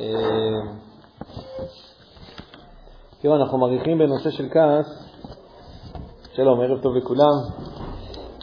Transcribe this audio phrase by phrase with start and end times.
[0.00, 0.06] אה,
[3.20, 4.86] תראו, אנחנו מעריכים בנושא של כעס,
[6.34, 7.32] שלום, ערב טוב לכולם.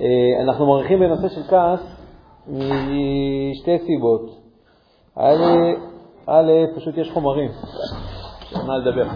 [0.02, 1.80] אה, אנחנו מעריכים בנושא של כעס
[2.48, 4.44] משתי סיבות.
[6.28, 7.52] א', פשוט יש חומרים,
[8.68, 9.08] מה לדבר.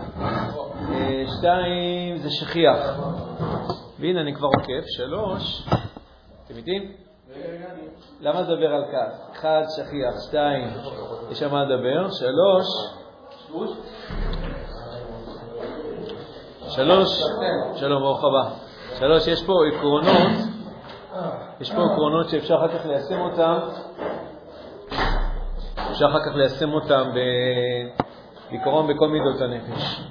[0.92, 3.00] אה, שתיים, זה שכיח.
[4.00, 4.88] והנה, אני כבר עוקף.
[4.88, 5.68] שלוש,
[6.46, 7.07] אתם איתי?
[8.22, 9.30] למה לדבר על כעס?
[9.32, 10.70] אחד, שכיח, שתיים,
[11.32, 12.66] יש שם מה לדבר, שלוש,
[16.70, 17.24] שלוש,
[17.76, 18.50] שלום, ברוך הבא.
[19.00, 20.38] שלוש, יש פה עקרונות,
[21.60, 23.60] יש פה עקרונות שאפשר אחר כך ליישם אותם,
[25.92, 27.12] אפשר אחר כך ליישם אותם
[28.50, 30.02] בעיקרון בכל מידות הנפש.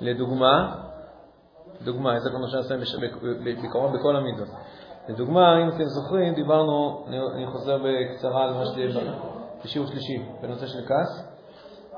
[0.00, 0.74] לדוגמה,
[1.84, 3.08] דוגמה, איזה כמו שאני
[3.44, 4.48] בעיקרון בכל המידות.
[5.08, 7.04] לדוגמה, אם אתם זוכרים, דיברנו,
[7.34, 9.00] אני חוזר בקצרה על מה שדיבר
[9.64, 11.24] בשיעור שלישי, בנושא של כעס,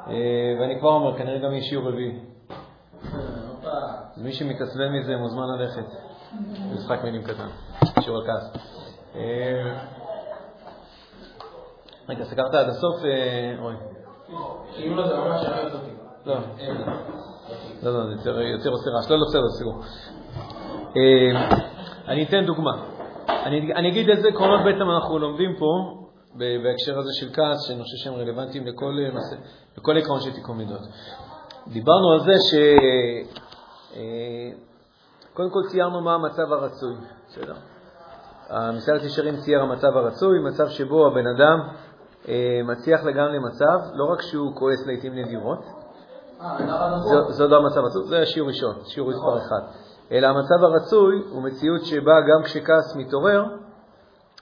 [0.06, 0.14] אה,
[0.61, 2.20] ואני כבר אומר, כנראה גם יהיה שיעור רביעי.
[4.16, 5.86] מי שמתעצבן מזה מוזמן ללכת.
[6.75, 7.48] משחק מילים קטן,
[8.00, 8.53] שיעור על כעס.
[9.14, 9.78] אה,
[12.08, 13.75] רגע, סגרת עד הסוף, אה, אוי.
[14.88, 16.33] לא,
[17.83, 19.11] לא, לא, זה יותר עושה רעש.
[19.11, 19.83] לא, לא, בסדר, סגור.
[22.08, 22.89] אני אתן דוגמה.
[23.46, 26.00] אני, אני אגיד איזה עקרונות בעצם אנחנו לומדים פה
[26.34, 29.36] בהקשר הזה של כעס, שאני חושב שהם רלוונטיים לכל, נושא,
[29.78, 30.80] לכל עקרון של תיקון מידות.
[31.66, 32.55] דיברנו על זה ש...
[33.97, 34.50] אה,
[35.34, 36.94] קודם כל ציירנו מה המצב הרצוי,
[37.28, 37.55] בסדר?
[38.48, 41.58] המסעדת ישרים צייר המצב הרצוי, מצב שבו הבן אדם
[42.28, 45.64] אה, מצליח לגמרי למצב, לא רק שהוא כועס לעיתים נדירות,
[46.41, 46.98] אה,
[47.30, 49.89] זה לא המצב הרצוי, זה השיעור ראשון, שיעור מספר אחד.
[50.12, 53.44] אלא המצב הרצוי הוא מציאות שבה גם כשכעס מתעורר,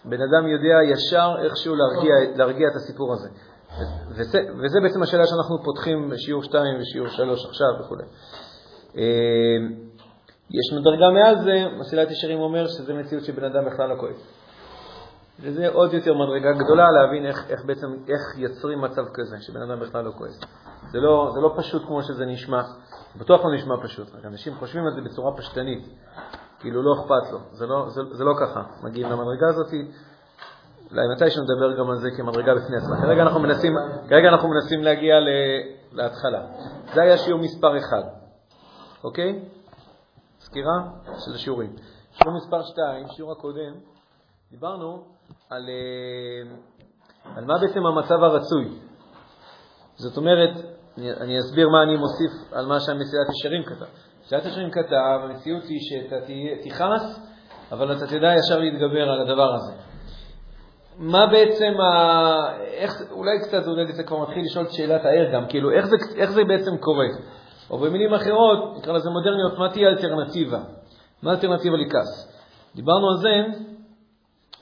[0.04, 3.28] בן אדם יודע ישר איכשהו להרגיע, להרגיע את הסיפור הזה.
[4.08, 7.96] וזה, וזה בעצם השאלה שאנחנו פותחים בשיעור 2 ושיעור 3 עכשיו וכו'.
[8.96, 9.02] אה,
[10.50, 14.38] יש מדרגה מעל זה, מסילת ישרים אומר שזה מציאות שבן אדם בכלל לא כועס.
[15.40, 19.80] וזה עוד יותר מדרגה גדולה להבין איך, איך בעצם, איך יוצרים מצב כזה, שבן אדם
[19.80, 20.40] בכלל לא כועס.
[20.90, 22.62] זה לא, זה לא פשוט כמו שזה נשמע,
[23.18, 25.88] בטוח לא נשמע פשוט, רק אנשים חושבים על זה בצורה פשטנית,
[26.60, 28.62] כאילו לא אכפת לו, זה לא, זה, זה לא ככה.
[28.82, 29.72] מגיעים למדרגה הזאת,
[30.90, 33.02] אולי מתי שנדבר גם על זה כמדרגה בפני עצמה.
[33.02, 33.72] כרגע אנחנו מנסים,
[34.08, 35.28] כרגע אנחנו מנסים להגיע ל,
[35.92, 36.46] להתחלה.
[36.94, 37.84] זה היה שיעור מספר 1,
[39.04, 39.42] אוקיי?
[40.40, 40.82] סקירה
[41.18, 41.76] של השיעורים.
[42.12, 43.74] שיעור מספר 2, שיעור הקודם,
[44.50, 45.04] דיברנו
[45.50, 46.56] על, אה,
[47.36, 48.68] על מה בעצם המצב הרצוי.
[49.96, 53.86] זאת אומרת, אני, אסביר מה אני מוסיף על מה שהמסילת ישרים כתב.
[54.24, 56.16] מסילת ישרים כתב, המציאות היא שאתה
[56.64, 57.20] תכעס,
[57.72, 59.72] אבל אתה תדע ישר להתגבר על הדבר הזה.
[60.98, 62.60] מה בעצם, ה...
[62.60, 65.96] איך, אולי קצת, אולי זה כבר מתחיל לשאול את שאלת הער גם, כאילו, איך זה,
[66.16, 67.06] איך זה בעצם קורה?
[67.70, 70.60] או במילים אחרות, נקרא לזה מודרניות, מה תהיה האלטרנטיבה?
[71.22, 72.38] מה האלטרנטיבה לכעס?
[72.74, 73.58] דיברנו על זה,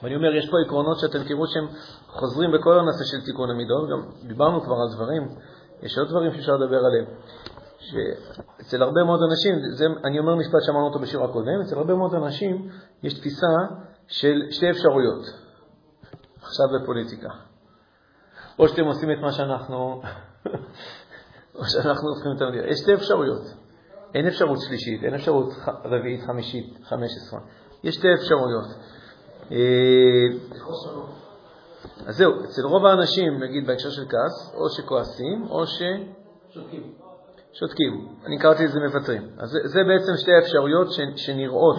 [0.02, 1.66] ואני אומר, יש פה עקרונות שאתם תראו שהם
[2.06, 5.22] חוזרים בכל הנושא של תיקון המידות, גם דיברנו כבר על דברים,
[5.82, 7.04] יש עוד דברים שאפשר לדבר עליהם.
[7.78, 12.14] שאצל הרבה מאוד אנשים, זה, אני אומר משפט שאמרנו אותו בשיר הקודם, אצל הרבה מאוד
[12.14, 12.68] אנשים
[13.02, 13.46] יש תפיסה
[14.08, 15.24] של שתי אפשרויות,
[16.42, 17.28] עכשיו בפוליטיקה.
[18.58, 20.02] או שאתם עושים את מה שאנחנו,
[21.58, 22.66] או שאנחנו הופכים את המדינה.
[22.66, 23.42] יש שתי אפשרויות.
[24.14, 25.52] אין אפשרות שלישית, אין אפשרות
[25.84, 27.40] רביעית, חמישית, חמש עשרה.
[27.84, 28.66] יש שתי אפשרויות.
[32.06, 35.82] אז זהו, אצל רוב האנשים, נגיד בהקשר של כעס, או שכועסים או ש...
[36.50, 36.92] שותקים.
[37.52, 38.08] שותקים.
[38.26, 39.28] אני קראתי לזה מוותרים.
[39.38, 41.76] אז זה, זה בעצם שתי האפשרויות ש, שנראות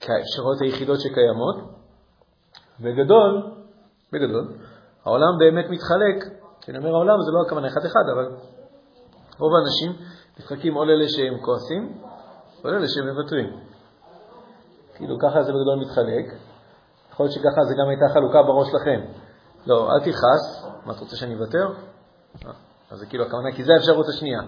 [0.00, 1.56] כאפשרויות היחידות שקיימות.
[2.80, 3.42] בגדול,
[4.12, 4.48] בגדול,
[5.04, 8.36] העולם באמת מתחלק, כשאני אומר העולם זה לא הכוונה אחד-אחד, אבל
[9.38, 9.92] רוב האנשים
[10.38, 11.98] מתחלקים או לאלה שהם כועסים,
[12.64, 13.56] או לאלה שהם מוותרים.
[14.94, 16.51] כאילו ככה זה בגדול מתחלק.
[17.12, 19.00] יכול להיות שככה זה גם הייתה חלוקה בראש לכם.
[19.66, 21.68] לא, אל תכעס, מה, אתה רוצה שאני אוותר?
[22.46, 22.50] אה,
[22.90, 24.40] אז זה כאילו הכוונה, כי זו האפשרות השנייה.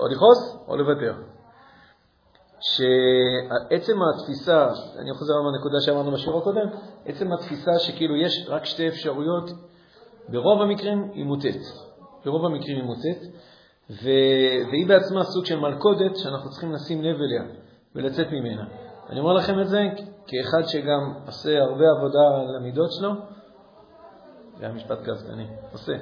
[0.00, 1.14] או לכעוס או לוותר.
[2.60, 4.68] שעצם התפיסה,
[4.98, 6.66] אני חוזר על הנקודה שאמרנו בשיעור הקודם,
[7.06, 9.50] עצם התפיסה שכאילו יש רק שתי אפשרויות,
[10.28, 11.62] ברוב המקרים היא מוטית.
[12.24, 13.18] ברוב המקרים היא מוטית,
[13.90, 14.08] ו...
[14.70, 17.42] והיא בעצמה סוג של מלכודת שאנחנו צריכים לשים לב אליה
[17.94, 18.87] ולצאת ממנה.
[19.10, 19.78] אני אומר לכם את זה
[20.26, 23.10] כאחד שגם עושה הרבה עבודה על המידות שלו,
[24.58, 25.92] זה היה משפט גאוותני, עושה.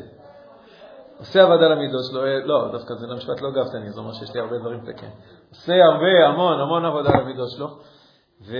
[1.18, 4.12] עושה עבודה על המידות שלו, אה, לא, דווקא זה לא משפט לא גאוותני, זה אומר
[4.12, 5.08] שיש לי הרבה דברים לתקן.
[5.50, 7.68] עושה הרבה, המון, המון עבודה על המידות שלו,
[8.48, 8.56] ו...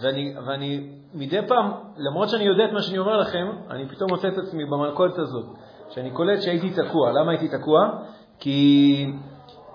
[0.00, 4.28] ואני, ואני מדי פעם, למרות שאני יודע את מה שאני אומר לכם, אני פתאום מוצא
[4.28, 5.46] את עצמי במלכודת הזאת,
[5.90, 7.12] שאני קולט שהייתי תקוע.
[7.12, 7.90] למה הייתי תקוע?
[8.38, 9.06] כי,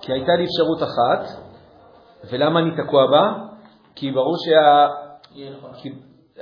[0.02, 1.47] כי הייתה לי אפשרות אחת,
[2.32, 3.48] ולמה אני תקוע בה?
[3.96, 4.88] כי ברור שה...
[5.74, 5.94] כי...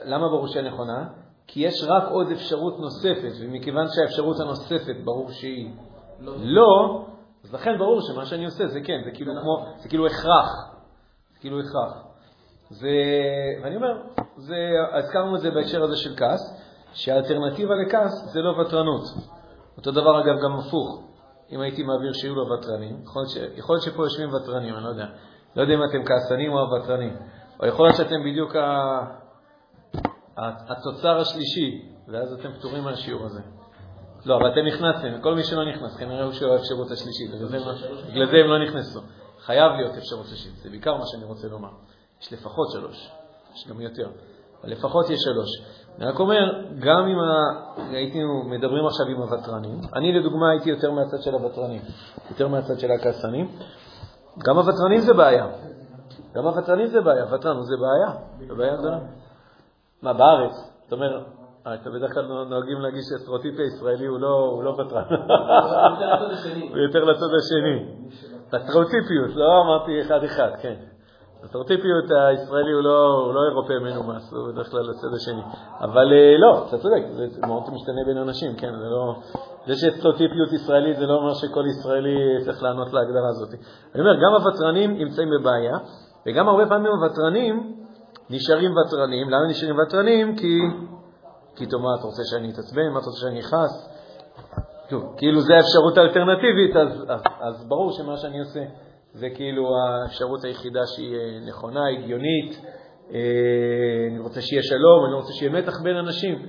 [0.06, 1.07] למה ברור שהיא נכונה?
[1.48, 5.74] כי יש רק עוד אפשרות נוספת, ומכיוון שהאפשרות הנוספת ברור שהיא
[6.19, 7.06] לא, לא
[7.44, 10.50] אז לכן ברור שמה שאני עושה זה כן, זה כאילו, כמו, זה כאילו הכרח.
[11.33, 12.04] זה כאילו הכרח.
[12.69, 12.89] זה,
[13.63, 14.01] ואני אומר,
[14.38, 14.56] זה,
[14.94, 16.62] הזכרנו את זה בהקשר הזה של כעס,
[16.94, 19.04] שהאלטרנטיבה לכעס זה לא ותרנות.
[19.77, 21.04] אותו דבר אגב גם הפוך.
[21.51, 24.89] אם הייתי מעביר שיהיו לו ותרנים, יכול להיות, יכול להיות שפה יושבים ותרנים, אני לא
[24.89, 25.07] יודע.
[25.56, 27.18] לא יודע אם אתם כעסנים או הוותרנים.
[27.60, 29.25] או יכול להיות שאתם בדיוק ה...
[30.38, 33.42] התוצר השלישי, ואז אתם פטורים מהשיעור הזה.
[34.25, 37.31] לא, אבל אתם נכנסתם, כל מי שלא נכנס, כנראה הוא שהוא האפשרות השלישית,
[38.07, 39.00] בגלל זה הם לא נכנסו.
[39.40, 41.69] חייב להיות אפשרות שלישית, זה בעיקר מה שאני רוצה לומר.
[42.22, 43.12] יש לפחות שלוש,
[43.56, 44.10] יש גם יותר,
[44.62, 45.50] אבל לפחות יש שלוש.
[45.98, 47.18] אני רק אומר, גם אם
[47.90, 51.81] היינו מדברים עכשיו עם הוותרנים, אני לדוגמה הייתי יותר מהצד של הוותרנים,
[52.30, 53.51] יותר מהצד של הכעסנים,
[54.44, 55.48] גם הוותרנים זה בעיה.
[56.36, 59.00] גם הוותרנים זה בעיה, ותרן זה בעיה, זה בעיה גדולה.
[60.02, 60.72] מה, בארץ?
[60.84, 61.26] זאת אומרת,
[61.68, 64.20] אה, אתה בדרך כלל נוהגים להגיד שהסטריאוטיפ הישראלי הוא
[64.64, 65.04] לא ותרן.
[66.70, 67.96] הוא יותר לצד השני.
[68.54, 70.76] הסטריאוטיפיות, לא אמרתי אחד-אחד, כן.
[71.44, 75.42] הסטריאוטיפיות הישראלי הוא לא, לא אירופאי מנומס, הוא בדרך כלל לצד השני.
[75.82, 79.16] אבל אה, לא, אתה צודק, זה מאוד משתנה בין אנשים, כן, זה לא...
[79.68, 82.16] זה שסטריאוטיפיות ישראלית זה לא אומר שכל ישראלי
[82.46, 83.50] צריך לענות להגדרה הזאת.
[83.96, 85.78] אני אומר, גם הוותרנים נמצאים בבעיה,
[86.28, 87.76] וגם הרבה פעמים הוותרנים
[88.30, 89.30] נשארים ותרנים.
[89.30, 90.36] למה נשארים ותרנים?
[90.36, 90.60] כי,
[91.56, 92.90] כי מה, אתה רוצה שאני אתעצבן?
[92.94, 93.96] מה אתה רוצה שאני אכעס?
[94.90, 98.60] טוב, כאילו זו האפשרות האלטרנטיבית, אז, אז, אז ברור שמה שאני עושה
[99.14, 102.62] זה כאילו האפשרות היחידה שהיא אה, נכונה, הגיונית.
[103.14, 103.20] אה,
[104.12, 106.46] אני רוצה שיהיה שלום, אני לא רוצה שיהיה מתח בין אנשים.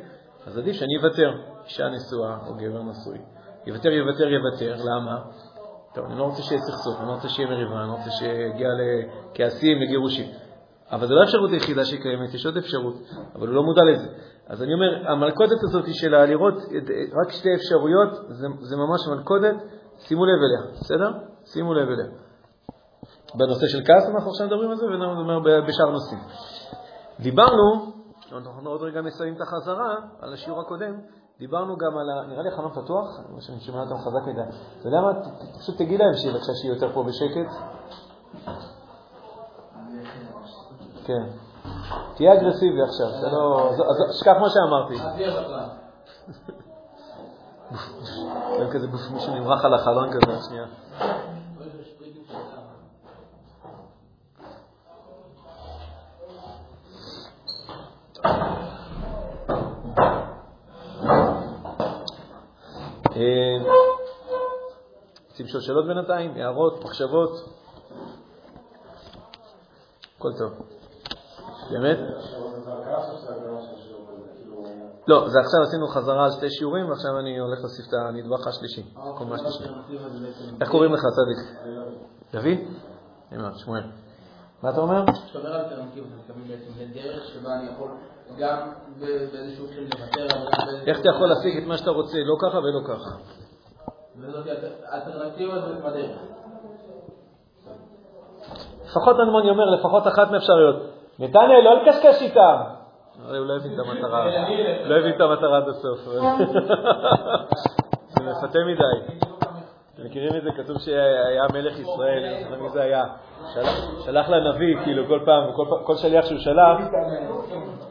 [0.46, 1.30] אז עדיף שאני אוותר,
[1.66, 3.18] אישה נשואה או גבר נשוי.
[3.66, 4.74] יוותר, יוותר, יוותר.
[4.84, 5.22] למה?
[5.94, 8.68] טוב, אני לא רוצה שיהיה סכסוך, אני לא רוצה שיהיה מריבה, אני לא רוצה שיגיע
[8.78, 10.26] לכעסים וגירושים.
[10.92, 12.94] אבל זו לא האפשרות היחידה שקיימת, יש עוד אפשרות,
[13.34, 14.08] אבל הוא לא מודע לזה.
[14.46, 16.54] אז אני אומר, המלכודת הזאת של לראות
[17.22, 19.56] רק שתי אפשרויות, זה, זה ממש מלכודת,
[19.98, 21.10] שימו לב אליה, בסדר?
[21.44, 22.06] שימו לב אליה.
[23.34, 26.20] בנושא של כעס אנחנו עכשיו מדברים על זה, ונדבר בשאר נושאים.
[27.20, 27.92] דיברנו,
[28.32, 30.94] אנחנו עוד רגע מסיימים את החזרה על השיעור הקודם,
[31.38, 32.26] דיברנו גם על ה...
[32.26, 34.40] נראה לי חלום פתוח, אני שומע אותם חזק מדי.
[34.80, 35.12] אתה יודע מה?
[35.58, 37.52] פשוט תגיד להם שהיא בבקשה שהיא יותר פה בשקט.
[41.04, 41.26] כן.
[42.14, 43.70] תהיה אגרסיבי עכשיו, זה לא...
[44.20, 44.96] שכח מה שאמרתי.
[48.58, 50.64] זה כזה מישהו נמרח על החלון כזה, שנייה.
[50.64, 51.26] אה,
[65.30, 66.34] רוצים לשאול שאלות בינתיים?
[66.36, 67.30] הערות, מחשבות?
[70.18, 70.52] הכל טוב.
[71.70, 71.98] באמת?
[75.08, 78.82] לא, זה עכשיו עשינו חזרה על שתי שיעורים, ועכשיו אני הולך להוסיף את הנדבך השלישי,
[79.18, 79.64] קומה השלישי.
[80.60, 81.68] איך קוראים לך, צדיק?
[82.32, 82.58] דוד?
[83.30, 83.82] הנה, שמואל.
[84.62, 85.04] מה אתה אומר?
[85.06, 87.88] כשאתה אומר אלטרנטיבה, אתה מתכוון בעצם לדרך שבה אני יכול
[88.38, 88.72] גם
[89.32, 90.26] באיזשהו חלק לוותר,
[90.86, 93.10] איך אתה יכול להשיג את מה שאתה רוצה, לא ככה ולא ככה?
[94.20, 94.46] וזאת
[94.92, 96.16] אלטרנטיבה זה בדרך.
[98.84, 100.76] לפחות אני אומר, לפחות אחת מאפשריות.
[101.18, 102.56] נתניה, לא לקשקש איתם.
[103.24, 104.24] הרי הוא לא הבין את המטרה,
[104.84, 105.98] לא הבין את המטרה עד הסוף.
[108.08, 109.25] זה מפתה מדי.
[109.96, 110.50] אתם מכירים את זה?
[110.56, 113.04] כתוב שהיה מלך ישראל, מי זה היה?
[114.04, 115.52] שלח לנביא, כאילו, כל פעם,
[115.84, 116.78] כל שליח שהוא שלח,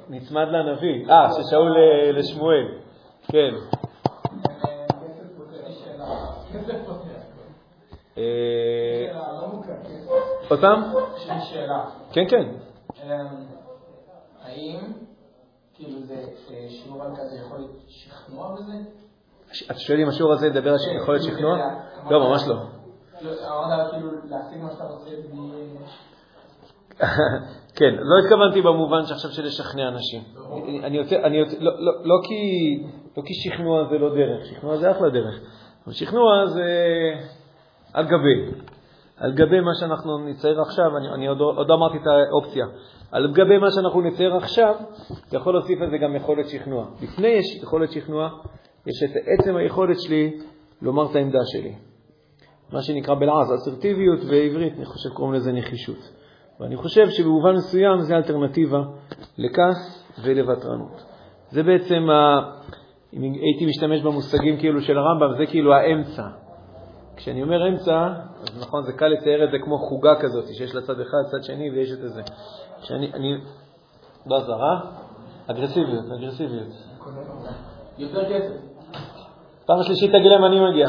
[0.10, 1.10] נצמד לנביא.
[1.10, 1.76] אה, ששאול
[2.14, 2.68] לשמואל.
[3.28, 3.54] כן.
[10.50, 10.84] עוד פעם?
[11.18, 11.86] יש לי שאלה.
[12.12, 12.52] כן, כן.
[14.42, 14.80] האם
[15.74, 16.16] כאילו זה
[16.70, 19.05] שיעור על כזה יכול להיות שכנוע בזה?
[19.72, 21.58] אתה שואל אם השיעור הזה ידבר על יכולת שכנוע?
[22.10, 22.56] לא, ממש לא.
[23.48, 24.10] אמרת כאילו
[24.92, 25.14] רוצה
[27.78, 30.22] כן, לא התכוונתי במובן שעכשיו של לשכנע אנשים.
[30.84, 32.38] אני יוצא, אני יוצא, לא, לא, לא, כי,
[33.18, 35.40] לא כי שכנוע זה לא דרך, שכנוע זה אחלה דרך.
[35.86, 36.70] אבל שכנוע זה
[37.94, 38.62] על גבי,
[39.18, 42.66] על גבי מה שאנחנו נצייר עכשיו, אני, אני עוד, עוד לא אמרתי את האופציה,
[43.12, 44.76] על גבי מה שאנחנו נצייר עכשיו,
[45.28, 46.86] אתה יכול להוסיף על זה גם יכולת שכנוע.
[47.02, 48.30] לפני יש יכולת שכנוע,
[48.88, 50.38] יש את עצם היכולת שלי
[50.82, 51.76] לומר את העמדה שלי.
[52.72, 56.12] מה שנקרא בלעז אסרטיביות, ועברית, אני חושב קוראים לזה נחישות.
[56.60, 58.84] ואני חושב שבמובן מסוים זה אלטרנטיבה
[59.38, 61.04] לכעס, ולוותרנות.
[61.50, 62.52] זה בעצם, ה...
[63.14, 66.28] אם הייתי משתמש במושגים כאילו של הרמב"ם, זה כאילו האמצע.
[67.16, 68.08] כשאני אומר אמצע,
[68.42, 71.44] אז נכון, זה קל לצייר את זה כמו חוגה כזאת, שיש לה צד אחד, צד
[71.44, 72.22] שני, ויש את זה.
[72.82, 73.38] כשאני, אני,
[74.26, 74.80] לא עזר, אה?
[75.48, 76.68] אגרסיביות, אגרסיביות.
[77.98, 78.75] יותר כסף.
[79.66, 80.88] פעם השלישית תגיד להם אני מגיע.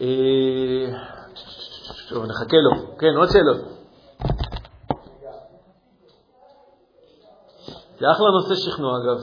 [0.00, 0.86] אה,
[2.08, 2.96] טוב, נחכה לו.
[2.98, 3.74] כן, עוד שאלות.
[8.00, 9.18] זה אחלה נושא שכנוע, אגב.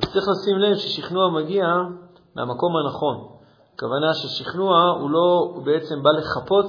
[0.00, 1.66] צריך לשים לב ששכנוע מגיע
[2.34, 3.28] מהמקום הנכון.
[3.74, 6.66] הכוונה ששכנוע הוא לא, הוא בעצם בא לחפות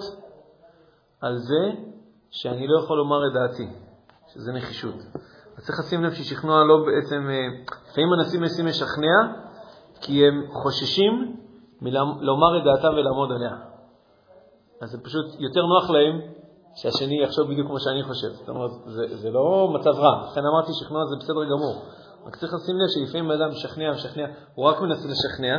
[1.21, 1.71] על זה
[2.29, 3.69] שאני לא יכול לומר את דעתי,
[4.33, 4.95] שזה נחישות.
[5.57, 7.47] אז צריך לשים לב ששכנוע לא בעצם, אה,
[7.89, 9.17] לפעמים אנשים מנסים לשכנע
[10.01, 11.35] כי הם חוששים
[11.81, 13.55] מלומר את דעתם ולעמוד עליה.
[14.81, 16.21] אז זה פשוט יותר נוח להם
[16.75, 18.27] שהשני יחשוב בדיוק כמו שאני חושב.
[18.27, 20.27] זאת אומרת, זה, זה לא מצב רע.
[20.31, 21.85] לכן אמרתי שכנוע זה בסדר גמור.
[22.25, 25.55] רק צריך לשים לב שלפעמים אדם משכנע, משכנע, הוא רק מנסה לשכנע,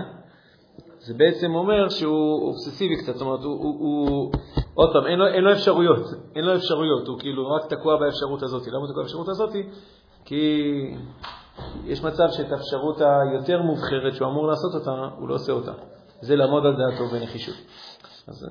[1.09, 4.33] זה בעצם אומר שהוא אובססיבי קצת, זאת אומרת, הוא, הוא, הוא
[4.75, 8.67] עוד פעם, אין אין לו אפשרויות, אין לו אפשרויות, הוא כאילו רק תקוע באפשרות הזאת.
[8.67, 9.51] למה הוא תקוע באפשרות הזאת?
[10.25, 10.45] כי
[11.85, 15.73] יש מצב שאת האפשרות היותר מובחרת שהוא אמור לעשות אותה, הוא לא עושה אותה.
[16.21, 17.57] זה לעמוד על דעתו בנחישות.
[18.29, 18.47] אז,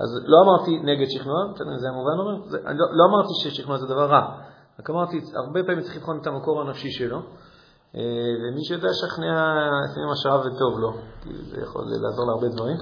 [0.00, 1.36] אז לא אמרתי נגד שכנוע,
[1.76, 4.40] זה המובן אומר, זה, לא, לא אמרתי ששכנוע זה דבר רע,
[4.80, 7.18] רק אמרתי, הרבה פעמים צריך לבחון את המקור הנפשי שלו,
[7.94, 9.54] ומי שיודע לשכנע,
[9.90, 12.76] לפעמים השראה וטוב לו, כי זה יכול לעזור להרבה דברים.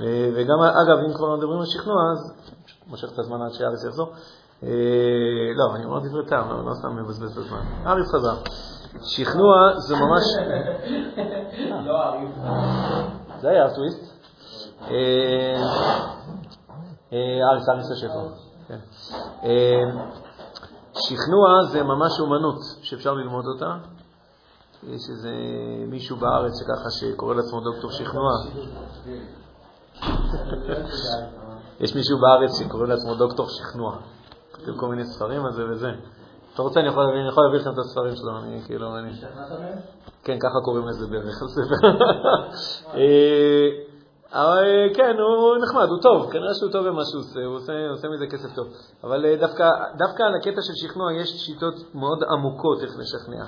[0.00, 2.32] אה, וגם, אגב, אם כבר מדברים על שכנוע, אז
[2.86, 4.12] מושך את הזמן עד שאריס יחזור.
[4.62, 4.68] אה,
[5.56, 7.60] לא, אני אומר דברי טעם, לא, לא סתם מבזבז את הזמן.
[7.86, 8.36] אריס חזר.
[9.02, 10.22] שכנוע זה ממש...
[11.86, 12.30] לא אריס.
[13.40, 14.00] זה היה הטוויסט.
[17.50, 18.28] אריס, אריס יושב פה.
[18.68, 18.78] כן.
[20.94, 23.93] שכנוע זה ממש אומנות שאפשר ללמוד אותה.
[24.86, 25.30] יש איזה
[25.88, 28.30] מישהו בארץ שככה שקורא לעצמו דוקטור שכנוע.
[31.80, 33.98] יש מישהו בארץ שקורא לעצמו דוקטור שכנוע.
[34.52, 35.90] כותב כל מיני ספרים על זה וזה.
[36.54, 39.12] אתה רוצה, אני יכול להביא לכם את הספרים שלו, אני כאילו, אני...
[40.24, 41.88] כן, ככה קוראים לזה בערך, הספר.
[44.34, 44.64] אה, אבל
[44.94, 48.26] כן, הוא נחמד, הוא טוב, כנראה שהוא טוב במה שהוא עושה, הוא עושה, עושה מזה
[48.26, 48.66] כסף טוב.
[49.04, 53.44] אבל אה, דווקא, דווקא על הקטע של שכנוע יש שיטות מאוד עמוקות איך לשכנע,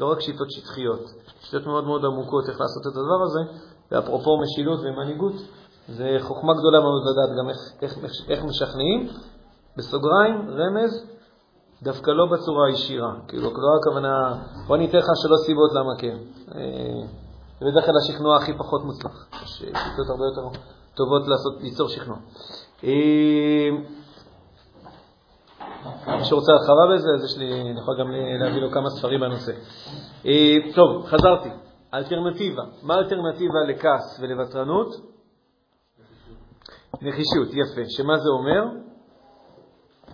[0.00, 1.00] לא רק שיטות שטחיות,
[1.40, 3.40] שיטות מאוד מאוד עמוקות איך לעשות את הדבר הזה,
[3.90, 5.34] ואפרופו משילות ומנהיגות,
[5.88, 9.08] זה חוכמה גדולה מאוד לדעת גם איך, איך, איך, משכנעים.
[9.76, 11.06] בסוגריים, רמז,
[11.82, 14.34] דווקא לא בצורה ישירה, כאילו, לא הכוונה,
[14.66, 16.16] בוא אני אתן לך שלוש סיבות למה כן.
[17.62, 19.28] אה, זה בדרך כלל השכנוע הכי פחות מוצלח.
[19.42, 20.58] יש שיטות הרבה יותר
[20.94, 22.16] טובות לעשות, ליצור שכנוע.
[22.84, 23.70] אה,
[26.18, 29.52] מי שרוצה הרחבה בזה, אז יש לי, אני יכול גם להביא לו כמה ספרים בנושא.
[30.26, 31.48] אה, טוב, חזרתי.
[31.94, 32.62] אלטרנטיבה.
[32.82, 34.88] מה האלטרנטיבה לכעס ולוותרנות?
[37.02, 37.80] נחישות, יפה.
[37.88, 38.64] שמה זה אומר?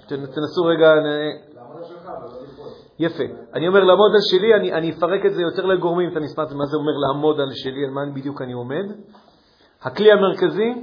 [0.08, 0.92] תנסו רגע...
[2.98, 3.24] יפה.
[3.54, 6.64] אני אומר לעמוד על שלי, אני, אני אפרק את זה יותר לגורמים, את המספר, מה
[6.66, 8.84] זה אומר לעמוד על שלי, על מה בדיוק אני עומד.
[9.82, 10.74] הכלי המרכזי,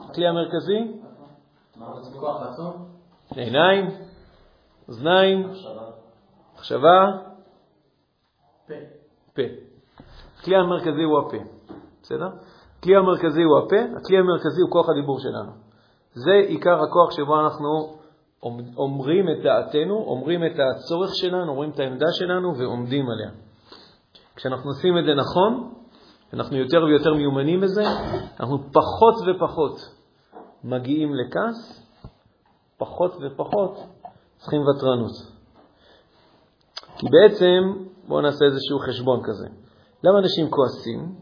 [0.00, 0.92] הכלי המרכזי,
[3.36, 3.86] עיניים,
[4.88, 5.50] אוזניים,
[6.54, 7.06] מחשבה,
[9.34, 9.42] פה.
[10.38, 11.36] הכלי המרכזי הוא הפה,
[12.02, 12.28] בסדר?
[12.78, 15.52] הכלי המרכזי הוא הפה, הכלי המרכזי הוא כוח הדיבור שלנו.
[16.12, 17.99] זה עיקר הכוח שבו אנחנו
[18.76, 23.30] אומרים את דעתנו, אומרים את הצורך שלנו, אומרים את העמדה שלנו ועומדים עליה.
[24.36, 25.74] כשאנחנו עושים את זה נכון,
[26.32, 27.82] אנחנו יותר ויותר מיומנים בזה,
[28.40, 29.76] אנחנו פחות ופחות
[30.64, 31.86] מגיעים לכעס,
[32.78, 33.78] פחות ופחות
[34.36, 35.12] צריכים ותרנות.
[36.98, 39.46] כי בעצם, בואו נעשה איזשהו חשבון כזה.
[40.04, 41.14] למה אנשים כועסים?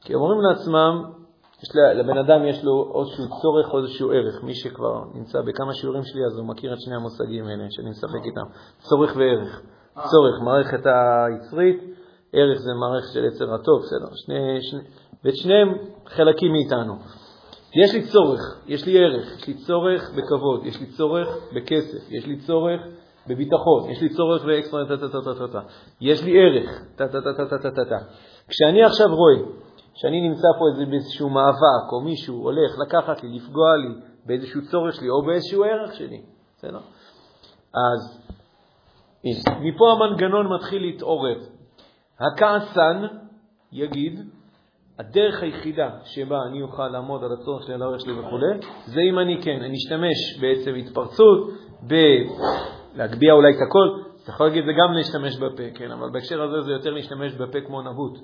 [0.00, 1.19] כי אומרים לעצמם,
[1.62, 4.42] יש לה, לבן אדם יש לו איזשהו צורך או איזשהו ערך.
[4.42, 8.24] מי שכבר נמצא בכמה שיעורים שלי, אז הוא מכיר את שני המושגים האלה שאני משחק
[8.24, 8.46] איתם.
[8.78, 9.62] צורך וערך.
[9.94, 11.80] צורך, מערכת היצרית,
[12.32, 14.14] ערך זה מערכת של יצר הטוב, בסדר.
[14.14, 14.80] שני, שני,
[15.24, 15.74] ואת שניהם
[16.06, 16.94] חלקים מאיתנו.
[17.84, 22.26] יש לי צורך, יש לי ערך, יש לי צורך בכבוד, יש לי צורך בכסף, יש
[22.26, 22.80] לי צורך
[23.26, 24.42] בביטחון, יש לי צורך
[24.88, 25.60] טה-טה-טה-טה-טה.
[26.00, 27.98] יש לי ערך, טה-טה-טה-טה-טה-טה.
[28.48, 29.52] כשאני עכשיו רואה
[30.00, 33.94] שאני נמצא פה באיזשהו מאבק, או מישהו הולך לקחת לי, לפגוע לי
[34.26, 36.22] באיזשהו צורך שלי, או באיזשהו ערך שלי,
[36.56, 36.80] בסדר?
[37.74, 38.20] אז
[39.60, 41.38] מפה המנגנון מתחיל להתעורר.
[42.20, 43.06] הכעסן
[43.72, 44.20] יגיד,
[44.98, 48.38] הדרך היחידה שבה אני אוכל לעמוד על הצורך שלי, על הערך שלי וכו',
[48.84, 51.50] זה אם אני כן, אני אשתמש בעצם התפרצות,
[51.82, 56.62] בלהגביה אולי את הכל, אתה יכול להגיד זה גם להשתמש בפה, כן, אבל בהקשר הזה
[56.62, 58.18] זה יותר להשתמש בפה כמו נבוט.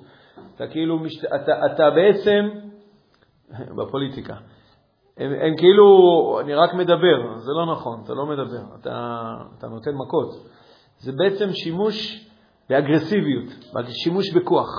[0.55, 1.25] אתה כאילו, משת...
[1.25, 2.49] אתה, אתה בעצם,
[3.77, 4.35] בפוליטיקה,
[5.17, 5.87] הם, הם כאילו,
[6.43, 9.27] אני רק מדבר, זה לא נכון, אתה לא מדבר, אתה,
[9.57, 10.29] אתה נותן מכות.
[10.97, 12.27] זה בעצם שימוש
[12.69, 13.45] באגרסיביות,
[13.89, 14.69] שימוש בכוח.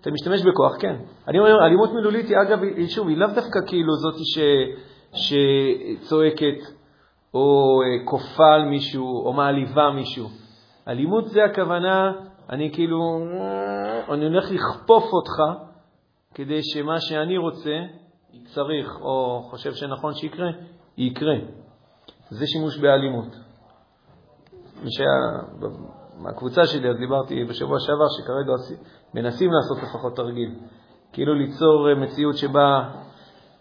[0.00, 0.96] אתה משתמש בכוח, כן.
[1.28, 4.38] אני אומר, אלימות מילולית היא, אגב, היא, שוב, היא לאו דווקא כאילו זאת ש,
[5.12, 6.75] שצועקת
[7.36, 10.28] או אה, כופה על מישהו או מעליבה מישהו.
[10.88, 12.12] אלימות זה הכוונה,
[12.50, 12.98] אני כאילו,
[14.08, 15.62] אני הולך לכפוף אותך
[16.34, 17.76] כדי שמה שאני רוצה,
[18.44, 20.50] צריך או חושב שנכון שיקרה,
[20.98, 21.34] יקרה.
[22.30, 23.36] זה שימוש באלימות.
[24.88, 25.08] שהיה
[26.18, 28.52] מהקבוצה שלי, אז דיברתי בשבוע שעבר, שכרגע
[29.14, 30.54] מנסים לעשות לפחות תרגיל.
[31.12, 32.90] כאילו ליצור מציאות שבה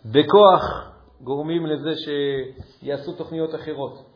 [0.06, 0.95] בכוח
[1.26, 4.16] גורמים לזה שיעשו תוכניות אחרות.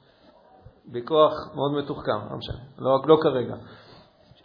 [0.92, 3.56] בכוח מאוד מתוחכם, לא משנה, לא, לא כרגע.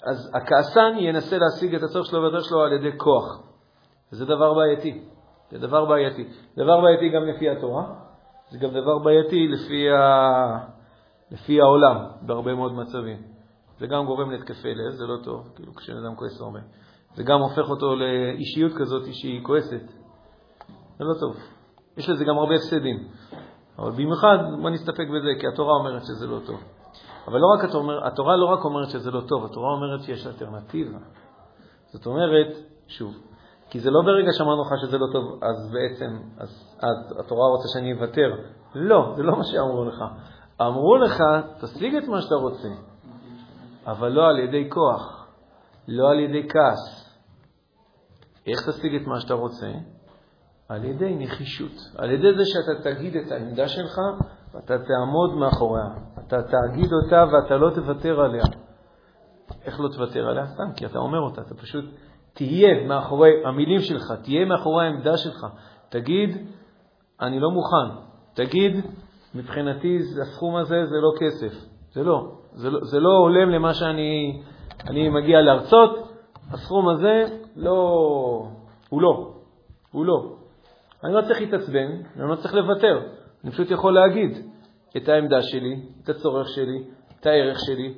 [0.06, 3.42] אז הכעסן ינסה להשיג את הצורך שלו והדרך שלו על ידי כוח.
[4.12, 5.04] וזה דבר בעייתי.
[5.50, 6.28] זה דבר בעייתי.
[6.56, 7.84] דבר בעייתי גם לפי התורה,
[8.50, 10.02] זה גם דבר בעייתי לפי, ה...
[11.30, 13.22] לפי העולם בהרבה מאוד מצבים.
[13.78, 16.60] זה גם גורם להתקפי לב, זה לא טוב, כאילו כשאדם כועס הרבה.
[17.14, 19.86] זה גם הופך אותו לאישיות כזאת שהיא כועסת.
[20.98, 21.53] זה לא טוב.
[21.96, 23.08] יש לזה גם הרבה הפסדים.
[23.78, 26.60] אבל במיוחד, בוא נסתפק בזה, כי התורה אומרת שזה לא טוב.
[27.28, 30.98] אבל לא רק התורה, התורה לא רק אומרת שזה לא טוב, התורה אומרת שיש אלטרנטיבה.
[31.92, 32.46] זאת אומרת,
[32.88, 33.14] שוב,
[33.70, 37.68] כי זה לא ברגע שאמרנו לך שזה לא טוב, אז בעצם, אז, אז התורה רוצה
[37.74, 38.34] שאני אוותר.
[38.74, 40.04] לא, זה לא מה שאמרו לך.
[40.60, 41.22] אמרו לך,
[41.60, 42.68] תשיג את מה שאתה רוצה,
[43.86, 45.26] אבל לא על ידי כוח,
[45.88, 47.04] לא על ידי כעס.
[48.46, 49.66] איך תשיג את מה שאתה רוצה?
[50.68, 53.98] על ידי נחישות, על ידי זה שאתה תגיד את העמדה שלך
[54.54, 55.84] ואתה תעמוד מאחוריה,
[56.26, 58.44] אתה תגיד אותה ואתה לא תוותר עליה.
[59.64, 60.46] איך לא תוותר עליה?
[60.46, 61.84] סתם, כי אתה אומר אותה, אתה פשוט
[62.34, 65.46] תהיה מאחורי המילים שלך, תהיה מאחורי העמדה שלך.
[65.88, 66.30] תגיד,
[67.20, 68.00] אני לא מוכן.
[68.34, 68.84] תגיד,
[69.34, 71.52] מבחינתי הסכום הזה זה לא כסף.
[71.92, 72.32] זה לא.
[72.52, 74.42] זה לא, זה לא הולם למה שאני
[74.88, 76.08] אני מגיע להרצות.
[76.50, 77.24] הסכום הזה
[77.56, 77.72] לא,
[78.88, 79.34] הוא לא.
[79.92, 80.36] הוא לא.
[81.04, 83.00] אני לא צריך להתעצבן, אני לא צריך לוותר.
[83.44, 84.30] אני פשוט יכול להגיד
[84.96, 86.84] את העמדה שלי, את הצורך שלי,
[87.20, 87.94] את הערך שלי,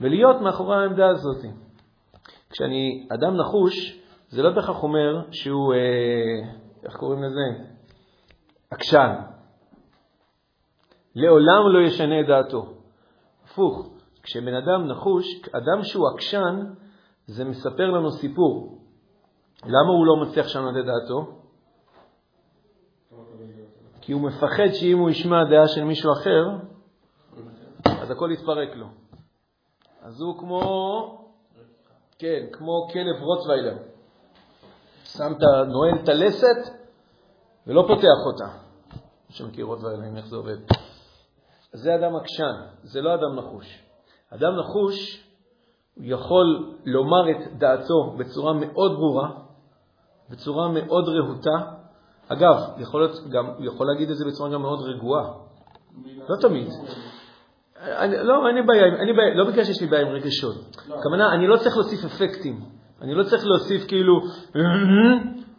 [0.00, 1.44] ולהיות מאחורי העמדה הזאת.
[2.50, 6.50] כשאני אדם נחוש, זה לא בהכרח אומר שהוא, אה,
[6.84, 7.64] איך קוראים לזה?
[8.70, 9.14] עקשן.
[11.14, 12.66] לעולם לא ישנה את דעתו.
[13.44, 13.90] הפוך,
[14.22, 16.60] כשבן אדם נחוש, אדם שהוא עקשן,
[17.26, 18.78] זה מספר לנו סיפור.
[19.64, 21.39] למה הוא לא מצליח לשנות את דעתו?
[24.10, 26.44] כי הוא מפחד שאם הוא ישמע דעה של מישהו אחר,
[28.02, 28.86] אז הכל יתפרק לו.
[30.02, 30.60] אז הוא כמו,
[32.18, 33.76] כן, כמו כלב רוטוויילר.
[35.04, 36.74] שם את, נועל את הלסת
[37.66, 38.58] ולא פותח אותה.
[39.28, 40.56] מי שמכיר רוטוויילרים, איך זה עובד.
[41.72, 43.84] זה אדם עקשן, זה לא אדם נחוש.
[44.30, 45.28] אדם נחוש
[45.96, 49.30] יכול לומר את דעתו בצורה מאוד ברורה,
[50.30, 51.79] בצורה מאוד רהוטה,
[52.32, 55.24] אגב, יכול להיות גם, הוא יכול להגיד את זה בצורה גם מאוד רגועה.
[56.28, 56.68] לא תמיד.
[57.82, 60.76] אני, לא, אין לי בעיה, אין לי בעיה, לא בגלל שיש לי בעיה עם רגשות.
[60.98, 62.60] הכוונה, אני לא צריך להוסיף אפקטים.
[63.02, 64.20] אני לא צריך להוסיף כאילו,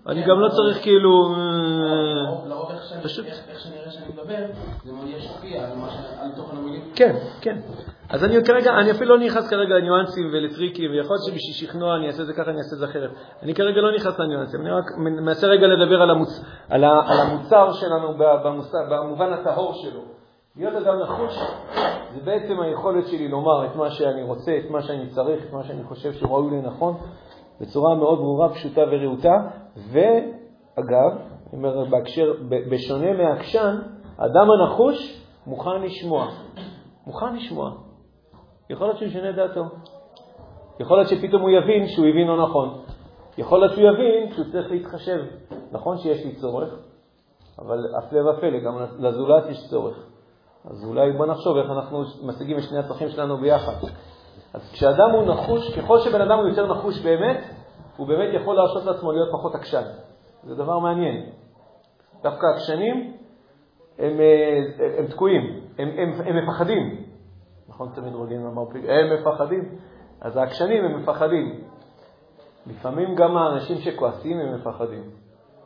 [0.07, 1.35] אני גם לא צריך כאילו...
[3.05, 4.45] לרוב איך שנראה שאני מדבר,
[4.83, 5.67] זה ישפיע
[6.21, 6.81] על תוכן המילים.
[6.95, 7.57] כן, כן.
[8.09, 12.07] אז אני כרגע, אני אפילו לא נכנס כרגע לניואנסים ולטריקים, ויכול להיות שבשביל שכנוע אני
[12.07, 13.09] אעשה את זה ככה, אני אעשה את זה אחרת.
[13.43, 16.43] אני כרגע לא נכנס לניואנסים, אני רק מנסה רגע לדבר על, המוצ...
[16.69, 17.01] על, ה...
[17.07, 20.01] על המוצר שלנו במוצר, במובן הטהור שלו.
[20.55, 21.39] להיות אדם נחוש
[22.13, 25.63] זה בעצם היכולת שלי לומר את מה שאני רוצה, את מה שאני צריך, את מה
[25.63, 26.97] שאני חושב שהוא ראוי לנכון,
[27.61, 29.33] בצורה מאוד ברורה, פשוטה ורהוטה.
[29.91, 31.17] ואגב,
[31.53, 33.75] אומר בהקשר, בשונה מהעקשן,
[34.17, 36.27] האדם הנחוש מוכן לשמוע.
[37.07, 37.71] מוכן לשמוע.
[38.69, 39.63] יכול להיות שהוא ישנה דעתו.
[40.79, 42.81] יכול להיות שפתאום הוא יבין שהוא הבין לא נכון.
[43.37, 45.19] יכול להיות שהוא יבין שהוא צריך להתחשב.
[45.71, 46.69] נכון שיש לי צורך,
[47.59, 50.07] אבל הפלא ופלא, גם לזולת יש צורך.
[50.65, 53.73] אז אולי בוא נחשוב איך אנחנו משיגים את שני הצרכים שלנו ביחד.
[54.53, 57.37] אז כשאדם הוא נחוש, ככל שבן אדם הוא יותר נחוש באמת,
[57.97, 59.83] הוא באמת יכול להרשות לעצמו להיות פחות עקשן.
[60.43, 61.29] זה דבר מעניין.
[62.21, 63.17] דווקא עקשנים
[63.97, 64.19] הם, הם,
[64.97, 67.05] הם תקועים, הם, הם, הם מפחדים.
[67.67, 69.75] נכון, תמיד רוגין אמר, הם מפחדים.
[70.21, 71.63] אז העקשנים הם מפחדים.
[72.65, 75.11] לפעמים גם האנשים שכועסים הם מפחדים.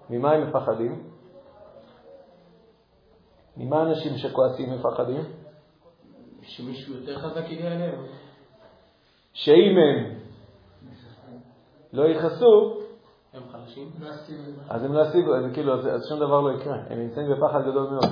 [0.09, 1.03] ממה הם מפחדים?
[3.57, 5.21] ממה אנשים שכועסים מפחדים?
[6.41, 8.05] שמישהו יותר חזק יגיע אליהם.
[9.33, 10.15] שאם הם
[11.93, 12.79] לא יכעסו,
[13.35, 13.91] הם חלשים.
[14.69, 16.75] אז הם לא ישיגו, אז כאילו, אז, אז שום דבר לא יקרה.
[16.89, 18.05] הם נמצאים בפחד גדול מאוד.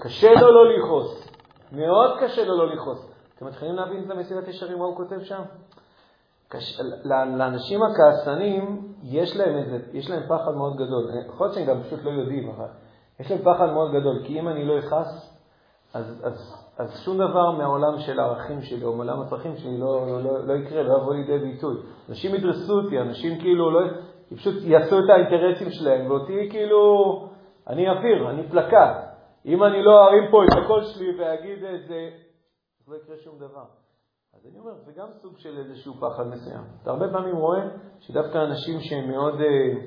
[0.00, 1.28] קשה לו לא לכעוס.
[1.72, 3.10] מאוד קשה לו לא לכעוס.
[3.36, 5.42] אתם מתחילים להבין את המסיבת ישרים, מה הוא כותב שם?
[6.48, 6.80] קש...
[7.38, 11.10] לאנשים הכעסנים, יש להם, איזה, יש להם פחד מאוד גדול.
[11.34, 12.68] יכול להיות שהם גם פשוט לא יודעים, אבל
[13.20, 15.38] יש להם פחד מאוד גדול, כי אם אני לא אכעס,
[15.94, 20.22] אז, אז, אז שום דבר מהעולם של הערכים שלי או מעולם הצרכים שלי לא, לא,
[20.22, 21.76] לא, לא יקרה, לא יבוא לידי ביטוי.
[22.08, 23.80] אנשים ידרסו אותי, אנשים כאילו לא,
[24.36, 26.82] פשוט יעשו את האינטרסים שלהם, ואותי כאילו,
[27.68, 29.08] אני אוויר, אני פלקט.
[29.46, 32.10] אם אני לא ארים פה את הקול שלי ואגיד את זה,
[32.88, 33.64] לא יקרה שום דבר.
[34.34, 36.62] אז אני אומר, זה גם סוג של איזשהו פחד מסוים.
[36.82, 37.60] אתה הרבה פעמים רואה
[38.00, 39.80] שדווקא אנשים שהם מאוד, אה,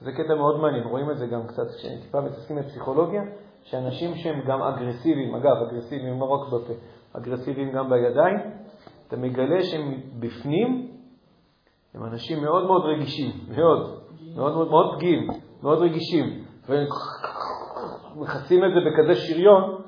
[0.00, 3.22] זה קטע מאוד מעניין, רואים את זה גם קצת כשטיפה מתעסקים בפסיכולוגיה,
[3.62, 6.72] שאנשים שהם גם אגרסיביים, אגב, אגרסיביים לא רק בפה,
[7.12, 8.36] אגרסיביים גם בידיים,
[9.08, 10.91] אתה מגלה שהם בפנים,
[11.94, 14.00] הם אנשים מאוד מאוד רגישים, מאוד,
[14.36, 15.28] מאוד מאוד, מאוד פגיעים,
[15.62, 16.86] מאוד רגישים, והם
[18.16, 19.82] מכסים את זה בכזה שריון,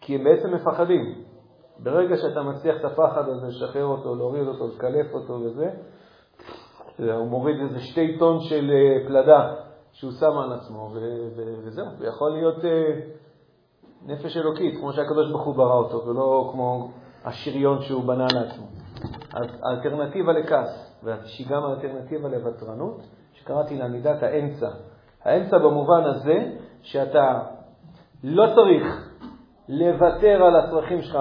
[0.00, 1.14] כי הם בעצם מפחדים.
[1.78, 5.70] ברגע שאתה מצליח את הפחד הזה, לשחרר אותו, להוריד אותו, לקלף אותו וזה,
[7.14, 9.54] הוא מוריד איזה שתי טון של אה, פלדה
[9.92, 10.90] שהוא שם על עצמו,
[11.64, 13.00] וזהו, זה יכול להיות אה,
[14.06, 16.90] נפש אלוקית, כמו שהקדוש ברוך הוא ברא אותו, ולא כמו
[17.24, 18.66] השריון שהוא בנה לעצמו.
[19.32, 20.87] אז האלטרנטיבה לכעס,
[21.24, 23.00] שהיא גם האלטרנטיבה לוותרנות,
[23.32, 24.68] שקראתי לה מידת האמצע.
[25.24, 27.40] האמצע במובן הזה שאתה
[28.24, 29.10] לא צריך
[29.68, 31.18] לוותר על הצרכים שלך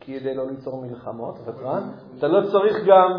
[0.00, 3.18] כדי לא ליצור מלחמות, ותרן, אתה לא צריך גם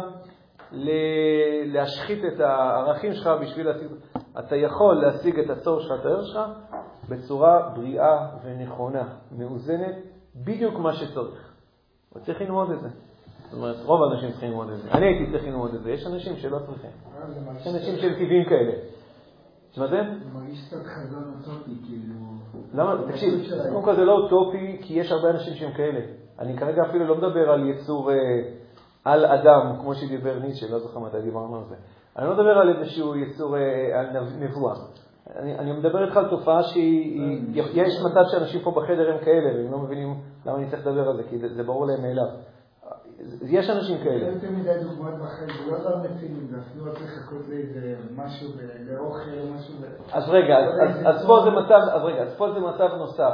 [1.66, 3.88] להשחית את הערכים שלך בשביל להשיג,
[4.40, 6.40] אתה יכול להשיג את הצור שלך, את הערך שלך,
[7.10, 9.96] בצורה בריאה ונכונה, מאוזנת,
[10.36, 11.54] בדיוק מה שצריך.
[12.16, 12.90] וצריך ללמוד את זה.
[13.52, 14.92] זאת אומרת, רוב האנשים צריכים ללמוד את זה.
[14.92, 16.90] אני הייתי צריך ללמוד את זה, יש אנשים שלא צריכים.
[17.56, 18.72] יש אנשים שהם טבעיים כאלה.
[19.78, 20.02] מה זה?
[20.24, 22.16] זה מרגיש קצת חזון אוטופי, כאילו...
[22.74, 22.96] למה?
[23.08, 23.34] תקשיב,
[23.72, 26.00] קודם כל זה לא אוטופי, כי יש הרבה אנשים שהם כאלה.
[26.40, 28.16] אני כרגע אפילו לא מדבר על יצור אה,
[29.06, 31.76] על אדם, כמו שדיבר ניטשה, לא זוכר מתי דיברנו על זה.
[32.18, 34.76] אני לא מדבר על איזשהו יצור, אה, על נבואה.
[35.36, 39.72] אני, אני מדבר איתך על תופעה שהיא, יש מצב שאנשים פה בחדר הם כאלה, והם
[39.72, 42.28] לא מבינים למה אני צריך לדבר על זה, כי זה, זה ברור להם מאליו.
[43.42, 44.26] יש אנשים כאלה.
[44.26, 47.96] אין יותר מדי דוגמאות בחיים, זה לא גם נפילים, זה אפילו לא צריך לחכות לאיזה
[48.16, 49.76] משהו, לאוכל או משהו.
[50.12, 50.58] אז רגע,
[51.06, 53.34] אז פה זה מצב, אז רגע, אז פה זה מצב נוסף.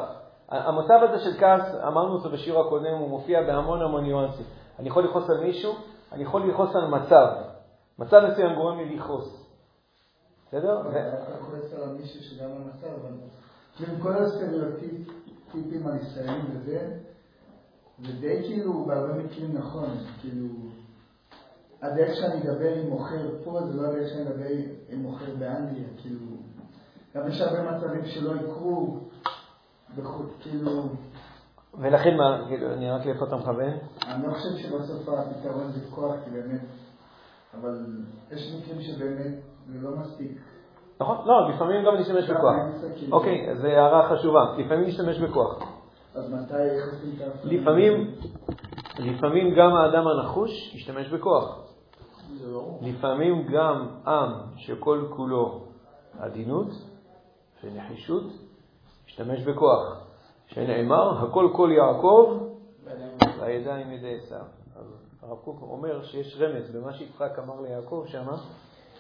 [0.49, 4.45] המצב הזה של כעס, אמרנו אותו בשיר הקודם, הוא מופיע בהמון המון ניואנסים.
[4.79, 5.73] אני יכול לכעוס על מישהו,
[6.11, 7.27] אני יכול לכעוס על מצב.
[7.99, 9.47] מצב מסוים גורם לי לכעוס.
[10.47, 10.81] בסדר?
[10.81, 13.11] אתה כועס על מישהו שגם המצב, אבל...
[13.75, 15.97] כאילו כל הסטריאוטיפים על
[16.53, 16.91] וזה,
[17.99, 19.89] זה די כאילו בהרבה מקרים נכון,
[20.21, 20.47] כאילו...
[21.81, 24.45] הדרך שאני אדבר עם מוכר פה, זה לא הדרך שאני אדבר
[24.89, 26.19] עם מוכר באנגליה, כאילו...
[27.15, 28.97] גם יש הרבה מצבים שלא יקרו,
[30.39, 30.83] כאילו...
[31.79, 33.73] ולכן מה, כאילו, אני רק לאיפה אתה מכוון?
[34.07, 36.61] אני לא חושב שבסוף הפתרון זה כוח, כי באמת,
[37.59, 37.85] אבל
[38.31, 39.33] יש מקרים שבאמת
[39.67, 40.31] זה לא מספיק.
[40.99, 42.55] נכון, לא, לפעמים גם נשתמש בכוח.
[42.95, 45.76] כאילו- אוקיי, זו הערה חשובה, לפעמים נשתמש בכוח.
[46.17, 47.45] אז מתי יחסים את?
[47.45, 48.11] לפעמים,
[48.99, 51.67] לפעמים גם האדם הנחוש ישתמש בכוח.
[52.81, 55.65] לפעמים גם עם שכל כולו
[56.19, 56.67] עדינות
[57.63, 58.23] ונחישות
[59.07, 60.07] ישתמש בכוח.
[60.47, 62.37] שנאמר, הכל כל יעקב
[63.39, 64.45] והידיים ידי עשיו.
[65.21, 68.37] הרב קוק אומר שיש רמז במה שיצחק אמר ליעקב שמה,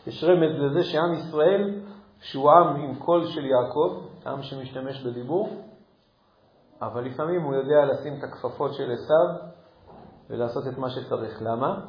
[0.07, 1.79] יש רמז לזה שעם ישראל,
[2.21, 5.66] שהוא עם עם קול של יעקב, עם שמשתמש בדיבור,
[6.81, 9.49] אבל לפעמים הוא יודע לשים את הכפפות של עשיו
[10.29, 11.41] ולעשות את מה שצריך.
[11.41, 11.79] למה?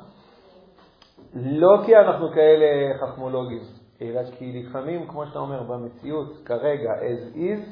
[1.34, 3.62] לא כי אנחנו כאלה חכמולוגים,
[4.02, 7.68] אלא כי לפעמים, כמו שאתה אומר, במציאות, כרגע, as is,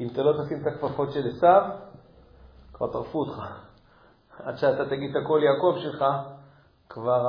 [0.00, 1.62] אם אתה לא תשים את הכפפות של עשיו,
[2.72, 3.42] כבר טרפו אותך.
[4.44, 6.04] עד שאתה תגיד את הקול יעקב שלך,
[6.88, 7.20] כבר,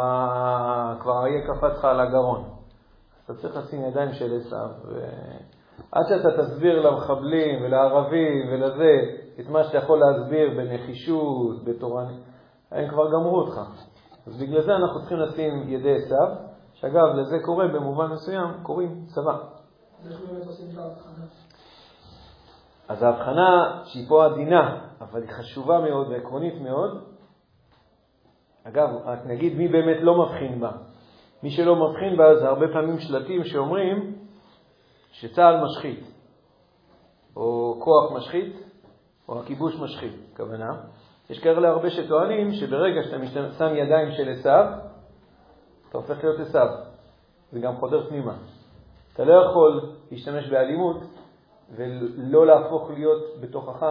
[0.99, 2.43] כבר האריה קפץ לך על הגרון.
[3.27, 4.69] אז אתה צריך לשים ידיים של עשיו.
[4.85, 5.07] ו...
[5.91, 8.91] עד שאתה תסביר למחבלים ולערבים ולזה
[9.39, 12.23] את מה שאתה יכול להסביר בנחישות, בתורנית,
[12.71, 13.59] הם כבר גמרו אותך.
[14.27, 16.27] אז בגלל זה אנחנו צריכים לשים ידי עשיו,
[16.73, 19.37] שאגב, לזה קורה במובן מסוים, קוראים צבא.
[22.87, 27.01] אז ההבחנה שהיא פה עדינה, אבל היא חשובה מאוד ועקרונית מאוד,
[28.63, 30.71] אגב, רק נגיד מי באמת לא מבחין בה.
[31.43, 34.15] מי שלא מבחין בה, זה הרבה פעמים שלטים שאומרים
[35.19, 36.03] שצה"ל משחית,
[37.35, 38.55] או כוח משחית,
[39.29, 40.81] או הכיבוש משחית, הכוונה.
[41.29, 44.65] יש כאלה הרבה שטוענים שברגע שאתה שם ידיים של עשיו,
[45.89, 46.67] אתה הופך להיות עשיו.
[47.51, 48.37] זה גם חודר פנימה.
[49.13, 50.97] אתה לא יכול להשתמש באלימות
[51.75, 53.83] ולא להפוך להיות בתוכך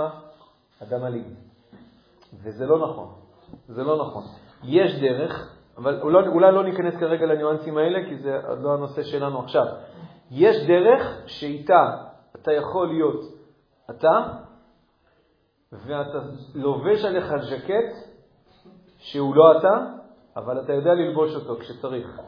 [0.83, 1.35] אדם אלים.
[2.43, 3.09] וזה לא נכון.
[3.69, 4.23] זה לא נכון.
[4.65, 9.41] יש דרך, אבל אולי, אולי לא ניכנס כרגע לניואנסים האלה, כי זה לא הנושא שלנו
[9.41, 9.67] עכשיו.
[10.35, 12.05] יש דרך שאיתה
[12.37, 13.21] אתה יכול להיות
[13.91, 14.23] אתה,
[15.73, 16.19] ואתה
[16.55, 17.95] לובש עליך ז'קט
[18.99, 19.87] שהוא לא אתה,
[20.37, 22.21] אבל אתה יודע ללבוש אותו כשצריך.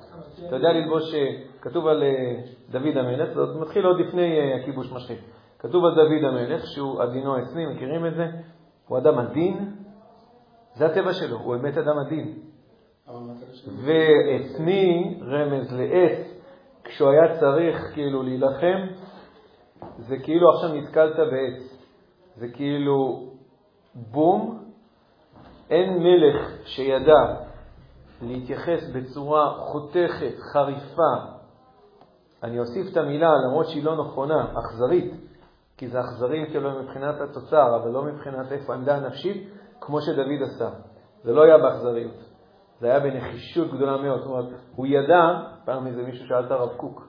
[0.47, 2.40] אתה יודע ללבוש, אה, כתוב על אה,
[2.71, 5.19] דוד המלך, זה מתחיל עוד לפני אה, הכיבוש משחית.
[5.59, 8.27] כתוב על דוד המלך, שהוא עדינו עצמי, מכירים את זה?
[8.88, 9.75] הוא אדם עדין,
[10.75, 12.38] זה הטבע שלו, הוא באמת אדם עדין.
[13.85, 16.36] ועצמי, רמז לעץ,
[16.88, 18.87] כשהוא היה צריך כאילו להילחם,
[19.99, 21.77] זה כאילו עכשיו נתקלת בעץ.
[22.37, 23.27] זה כאילו
[23.94, 24.64] בום,
[25.70, 27.35] אין מלך שידע
[28.22, 31.37] להתייחס בצורה חותכת, חריפה,
[32.42, 35.14] אני אוסיף את המילה, למרות שהיא לא נכונה, אכזרית,
[35.77, 39.49] כי זה אכזרי כאילו מבחינת התוצר, אבל לא מבחינת איפה העמדה הנפשית,
[39.81, 40.70] כמו שדוד עשה.
[41.25, 42.36] זה לא היה באכזריות,
[42.81, 44.19] זה היה בנחישות גדולה מאוד.
[44.19, 47.09] זאת אומרת, הוא ידע, פעם איזה מישהו שאל את הרב קוק,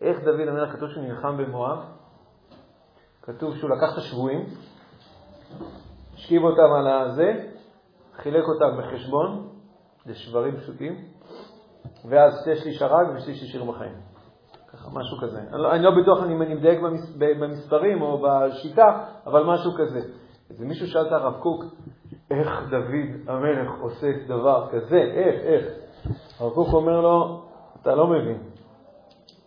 [0.00, 1.78] איך דוד המלך כתוב שהוא נלחם במואב?
[3.22, 4.46] כתוב שהוא לקח את השבויים,
[6.14, 7.44] השכיב אותם על הזה,
[8.16, 9.48] חילק אותם בחשבון,
[10.06, 11.04] לשברים פשוטים,
[12.08, 13.94] ואז שתי שליש הרג ושליש השאיר בחיים.
[14.72, 15.38] ככה, משהו כזה.
[15.38, 20.00] אני לא, אני לא בטוח אם אני מדייק במס, במספרים או בשיטה, אבל משהו כזה.
[20.50, 21.64] איזה מישהו שאל את הרב קוק,
[22.32, 24.96] איך דוד המלך עושה דבר כזה?
[24.96, 25.66] איך, איך?
[26.40, 27.42] הרב קוק אומר לו,
[27.82, 28.38] אתה לא מבין.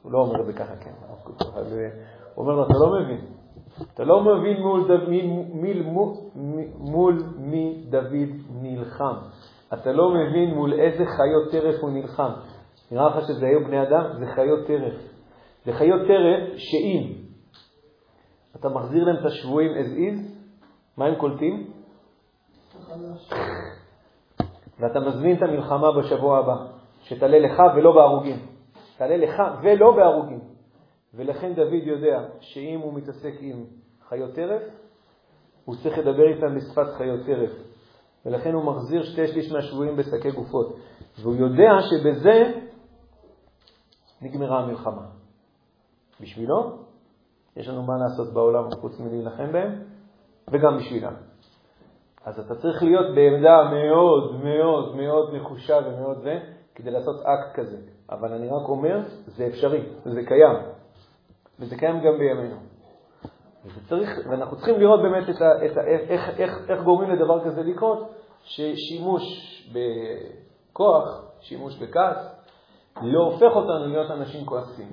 [0.02, 1.63] הוא לא אומר את זה ככה, כן, הרב קוק, אבל
[2.36, 3.21] הוא אומר לו, אתה לא מבין.
[3.93, 5.10] אתה לא מבין מול, דוד,
[5.54, 5.84] מול,
[6.36, 8.30] מול, מול מי דוד
[8.62, 9.15] נלחם.
[9.74, 12.32] אתה לא מבין מול איזה חיות טרף הוא נלחם.
[12.91, 14.06] נראה לך שזה היו בני אדם?
[14.19, 14.93] זה חיות טרף.
[15.65, 17.13] זה חיות טרף שאם
[18.56, 20.19] אתה מחזיר להם את השבויים as is,
[20.98, 21.71] מה הם קולטים?
[24.80, 26.56] ואתה מזמין את המלחמה בשבוע הבא,
[27.02, 28.38] שתעלה לך ולא בהרוגים.
[28.98, 30.39] תעלה לך ולא בהרוגים.
[31.13, 33.65] ולכן דוד יודע שאם הוא מתעסק עם
[34.10, 34.62] חיות טרף,
[35.65, 37.52] הוא צריך לדבר איתם בשפת חיות טרף.
[38.26, 40.76] ולכן הוא מחזיר שתי שליש מהשבויים בשקי גופות.
[41.21, 42.52] והוא יודע שבזה
[44.21, 45.06] נגמרה המלחמה.
[46.21, 46.78] בשבילו,
[47.56, 49.84] יש לנו מה לעשות בעולם חוץ מלהילחם בהם,
[50.52, 51.13] וגם בשבילם.
[52.26, 56.40] אז אתה צריך להיות בעמדה מאוד מאוד מאוד נחושה ומאוד זה,
[56.76, 57.78] כדי לעשות אקט כזה.
[58.10, 60.58] אבל אני רק אומר, זה אפשרי, זה קיים.
[61.60, 62.56] וזה קיים גם בימינו.
[63.66, 67.64] וצריך, ואנחנו צריכים לראות באמת את ה, את ה, איך, איך, איך גורמים לדבר כזה
[67.64, 68.12] לקרות,
[68.44, 69.24] ששימוש
[69.74, 72.36] בכוח, שימוש בכעס,
[73.02, 74.88] לא הופך אותנו להיות אנשים כועסים.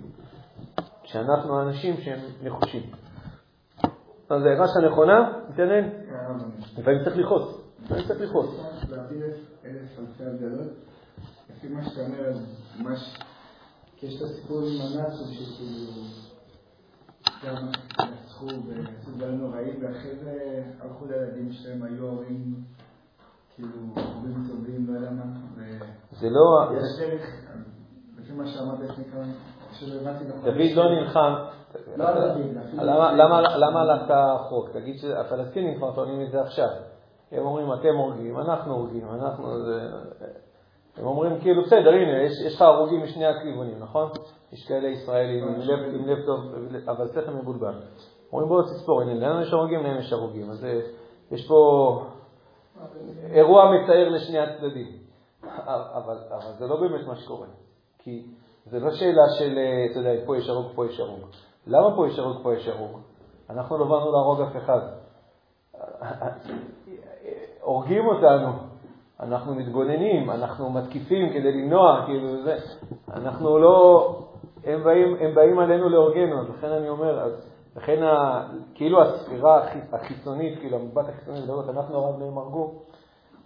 [1.03, 2.83] כשאנחנו אנשים שהם נחושים.
[4.33, 5.91] אז ההערה נכונה, מתעניין?
[6.79, 7.61] לפעמים צריך לכעוס.
[7.85, 8.61] לפעמים צריך לכעוס.
[11.51, 12.33] לפי מה שאתה אומר,
[12.81, 13.19] ממש,
[13.97, 15.93] כי יש את הסיפור עם הנאצים שכאילו
[17.45, 17.69] גם
[18.13, 22.55] נצחו ועשו דברים נוראים, ואחרי זה הלכו לילדים שלהם, היו הורים
[23.55, 25.23] כאילו הורים סובלים, לא יודע מה.
[26.11, 26.73] זה לא...
[26.77, 27.23] יש דרך,
[28.19, 29.25] לפי מה שאמרת לפני כמה...
[30.45, 31.35] דוד לא נלחם.
[31.97, 33.13] לא.
[33.57, 34.71] למה הלכת רחוק?
[34.71, 36.69] תגיד שהפלסטינים כבר טוענים את זה עכשיו.
[37.33, 39.49] הם אומרים, אתם הורגים, אנחנו הורגים, אנחנו...
[40.97, 44.11] הם אומרים, כאילו, בסדר, הנה, יש לך הרוגים משני הכיוונים, נכון?
[44.53, 45.49] יש כאלה ישראלים
[45.95, 46.41] עם לב טוב,
[46.89, 47.75] אבל שכל מבולבל.
[48.33, 50.51] אומרים, בואו תספור, הנה, לנו יש הרוגים, להם יש הרוגים.
[50.51, 50.81] אז אה,
[51.31, 52.03] יש פה
[53.31, 54.89] אירוע מצער לשני הצדדים.
[55.45, 57.47] אבל, אבל זה לא באמת מה שקורה.
[57.99, 58.27] כי
[58.67, 61.21] זה לא שאלה של, אה, אתה יודע, פה יש הרוג, פה יש הרוג.
[61.67, 62.99] למה פה יש הרוג, פה יש הרוג?
[63.51, 64.81] אנחנו לא באנו להרוג אף אחד.
[67.63, 68.53] הורגים אותנו,
[69.21, 72.57] אנחנו מתגוננים, אנחנו מתקיפים כדי למנוע, כאילו זה.
[73.13, 74.09] אנחנו לא,
[74.65, 77.33] הם באים, הם באים עלינו להורגנו, אז לכן אני אומר, אז
[77.77, 78.43] לכן ה,
[78.75, 79.61] כאילו הספירה
[79.93, 82.73] החיצונית, כאילו המבט החיצוני, לראות אנחנו הרגנו הם הרגו,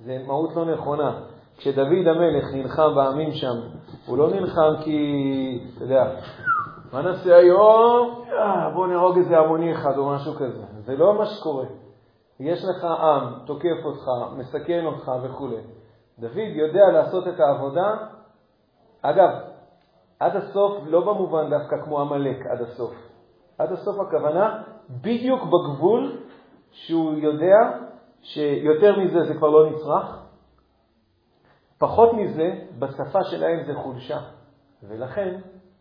[0.05, 1.21] זה מהות לא נכונה.
[1.57, 3.57] כשדוד המלך נלחם בעמים שם,
[4.07, 4.99] הוא לא נלחם כי,
[5.77, 6.11] אתה יודע,
[6.97, 8.25] מה נעשה היום?
[8.75, 10.65] בוא נהרוג איזה המוני אחד או משהו כזה.
[10.85, 11.65] זה לא מה שקורה.
[12.41, 14.05] יש לך עם, תוקף אותך,
[14.37, 15.49] מסכן אותך וכו'.
[16.19, 17.97] דוד יודע לעשות את העבודה.
[19.03, 19.31] אגב,
[20.21, 22.95] עד הסוף לא במובן דווקא כמו עמלק עד הסוף.
[23.59, 26.17] עד הסוף הכוונה בדיוק בגבול
[26.71, 27.57] שהוא יודע
[28.23, 30.23] שיותר מזה זה כבר לא נצרך,
[31.79, 34.19] פחות מזה, בשפה שלהם זה חולשה.
[34.89, 35.41] ולכן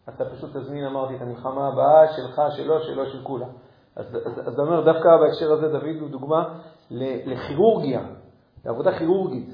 [0.09, 3.49] אתה פשוט תזמין, אמרתי, את המלחמה הבאה שלך, שלו, שלו, של כולם.
[3.95, 6.59] אז, אז אומר, דווקא בהקשר הזה דוד הוא דוגמה
[7.25, 8.01] לכירורגיה,
[8.65, 9.49] לעבודה כירורגית.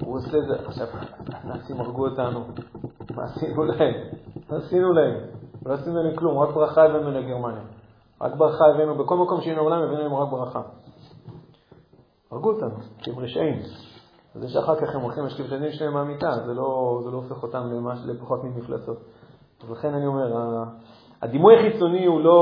[0.00, 0.86] הוא עושה את זה, עכשיו,
[1.26, 2.44] הנאצים הרגו אותנו,
[3.16, 3.94] מה עשינו להם?
[4.50, 5.14] מה עשינו להם?
[5.66, 7.62] לא עשינו להם כלום, רק ברכה הבאנו לגרמניה.
[8.20, 10.62] רק ברכה הבאנו, בכל מקום שהיינו עולם הבאנו להם רק ברכה.
[12.30, 13.58] הרגו אותנו, כי הם רשעים.
[14.34, 17.98] זה שאחר כך הם הולכים הילדים שלהם מהמיטה, זה לא, זה לא הופך אותם למש,
[18.04, 18.98] לפחות ממפלצות.
[19.64, 20.36] אז לכן אני אומר,
[21.22, 22.40] הדימוי החיצוני הוא לא,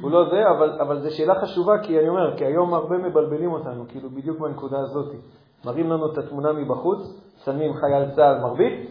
[0.00, 3.52] הוא לא זה, אבל, אבל זו שאלה חשובה, כי אני אומר, כי היום הרבה מבלבלים
[3.52, 5.14] אותנו, כאילו בדיוק בנקודה הזאת.
[5.64, 6.98] מראים לנו את התמונה מבחוץ,
[7.44, 8.90] שמים חייל צה"ל מרביץ,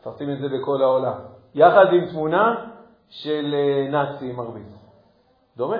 [0.00, 1.18] מפרסמים את זה בכל העולם.
[1.54, 2.70] יחד עם תמונה
[3.08, 4.78] של אה, נאצי מרביץ.
[5.56, 5.76] דומה,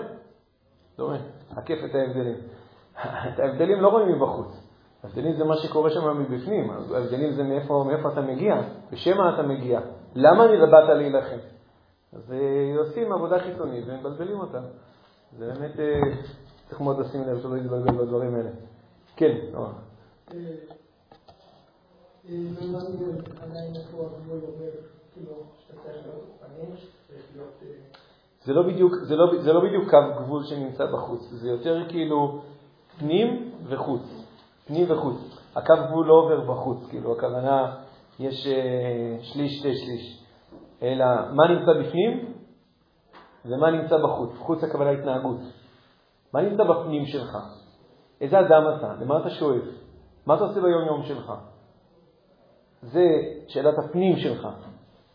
[0.98, 1.16] דומה.
[1.56, 2.36] עקף את ההבדלים.
[3.28, 4.67] את ההבדלים לא רואים מבחוץ.
[5.04, 9.42] ההבדלים זה מה שקורה שם מבפנים, ההבדלים זה מאיפה, מאיפה אתה מגיע, בשם מה אתה
[9.42, 9.80] מגיע,
[10.14, 11.38] למה באת להילחם.
[12.12, 14.60] אז אה, עושים עבודה חיצונית ומבלבלים אותה.
[15.38, 16.00] זה באמת, אה,
[16.68, 18.50] צריך מאוד לשים לב שלא יתבלבל בדברים האלה.
[19.16, 19.72] כן, נורא.
[28.44, 32.42] זה לא בדיוק, זה לא, זה לא בדיוק קו גבול שנמצא בחוץ, זה יותר כאילו
[32.98, 34.27] פנים וחוץ.
[34.68, 35.16] פנים וחוץ.
[35.56, 37.76] הקו גבול לא עובר בחוץ, כאילו הכוונה,
[38.18, 40.24] יש אה, שליש, שתי שליש.
[40.82, 42.32] אלא מה נמצא בפנים
[43.44, 44.30] ומה נמצא בחוץ.
[44.38, 45.40] חוץ הכוונה התנהגות.
[46.34, 47.38] מה נמצא בפנים שלך?
[48.20, 48.92] איזה אדם אתה?
[49.00, 49.62] למה אתה שואף?
[50.26, 51.32] מה אתה עושה ביום-יום שלך?
[52.82, 53.04] זה
[53.48, 54.48] שאלת הפנים שלך.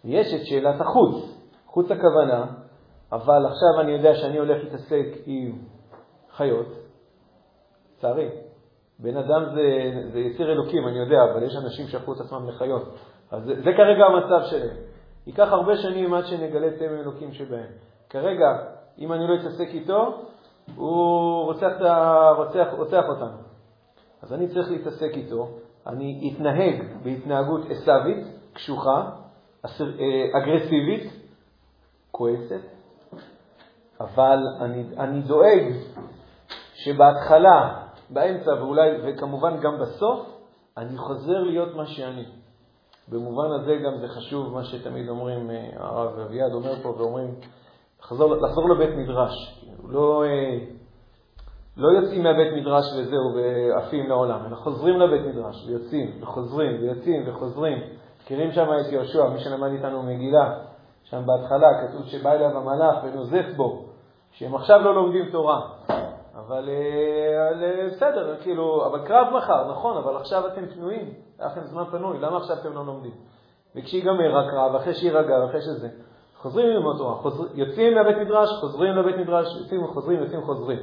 [0.03, 1.33] יש את שאלת החוץ.
[1.65, 2.45] חוץ הכוונה,
[3.11, 5.57] אבל עכשיו אני יודע שאני הולך להתעסק עם
[6.31, 6.67] חיות,
[7.97, 8.29] לצערי,
[8.99, 12.95] בן אדם זה, זה יציר אלוקים, אני יודע, אבל יש אנשים שהפכו את עצמם לחיות.
[13.32, 14.77] אז זה, זה כרגע המצב שלהם.
[15.27, 17.69] ייקח הרבה שנים עד שנגלה צמם אלוקים שבהם.
[18.10, 18.47] כרגע,
[18.99, 20.21] אם אני לא אתעסק איתו,
[20.75, 21.71] הוא רוצח,
[22.38, 23.38] רוצח, רוצח אותנו.
[24.21, 25.47] אז אני צריך להתעסק איתו,
[25.88, 29.10] אני אתנהג בהתנהגות עשווית, קשוחה,
[29.65, 29.69] אה,
[30.38, 31.12] אגרסיבית,
[32.12, 32.62] כועסת,
[33.99, 35.73] אבל אני, אני דואג
[36.73, 37.82] שבהתחלה
[38.13, 40.19] באמצע ואולי, וכמובן גם בסוף,
[40.78, 42.26] אני חוזר להיות מה שאני.
[43.08, 47.36] במובן הזה גם זה חשוב מה שתמיד אומרים, אה, הרב אביעד אומר פה, ואומרים,
[48.02, 49.63] לחזור, לחזור לבית מדרש.
[49.89, 50.58] לא, אה,
[51.78, 57.78] לא יוצאים מהבית מדרש וזהו, ועפים לעולם, אלא חוזרים לבית מדרש, ויוצאים, וחוזרים, ויוצאים, וחוזרים.
[58.23, 60.60] מכירים שם את יהושע, מי שלמד איתנו מגילה,
[61.04, 63.86] שם בהתחלה כתוב שבא אליו המלאך ונוזף בו,
[64.32, 65.62] שהם עכשיו לא לומדים תורה.
[66.35, 71.83] אבל אה, בסדר, כאילו, אבל קרב מחר, נכון, אבל עכשיו אתם פנויים, היה לכם זמן
[71.91, 73.13] פנוי, למה עכשיו אתם לא לומדים?
[73.75, 75.89] וכשיגמר הקרב, אחרי שיירגע, אחרי שזה,
[76.37, 80.79] חוזרים ללמוד תורה, חוזר, יוצאים מהבית מדרש, חוזרים לבית מדרש, יוצאים וחוזרים, יוצאים וחוזרים,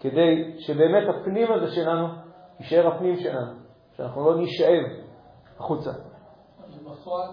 [0.00, 2.08] כדי שבאמת הפנים הזה שלנו
[2.60, 3.52] יישאר הפנים שלנו,
[3.96, 4.84] שאנחנו לא נשאב
[5.58, 5.90] החוצה.
[6.84, 7.28] בפועל,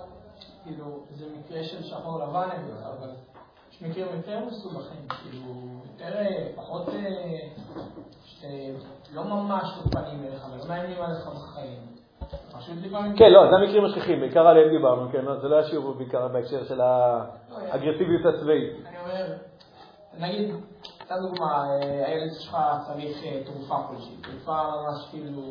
[0.64, 2.50] כאילו, זה מקרה של שחור לבן,
[2.84, 3.10] אבל
[3.82, 5.44] מקרים יותר מסובכים, כאילו,
[5.94, 6.14] יותר,
[6.56, 6.90] פחות,
[8.44, 8.72] אה,
[9.14, 11.80] לא ממש תוקפנים אליך, אבל לא מאיימים עליך בחיים.
[13.18, 16.66] כן, לא, זה המקרים השכיחים, בעיקר עליהם דיברנו, כן, זה לא היה שיעור בעיקר בהקשר
[16.66, 18.74] של האגרסיביות הצבאית.
[18.86, 19.26] אני אומר,
[20.20, 20.56] נגיד,
[21.06, 25.42] סתם דוגמה, אה, הילד שלך צריך אה, תרופה כלשהי, תרופה ממש כאילו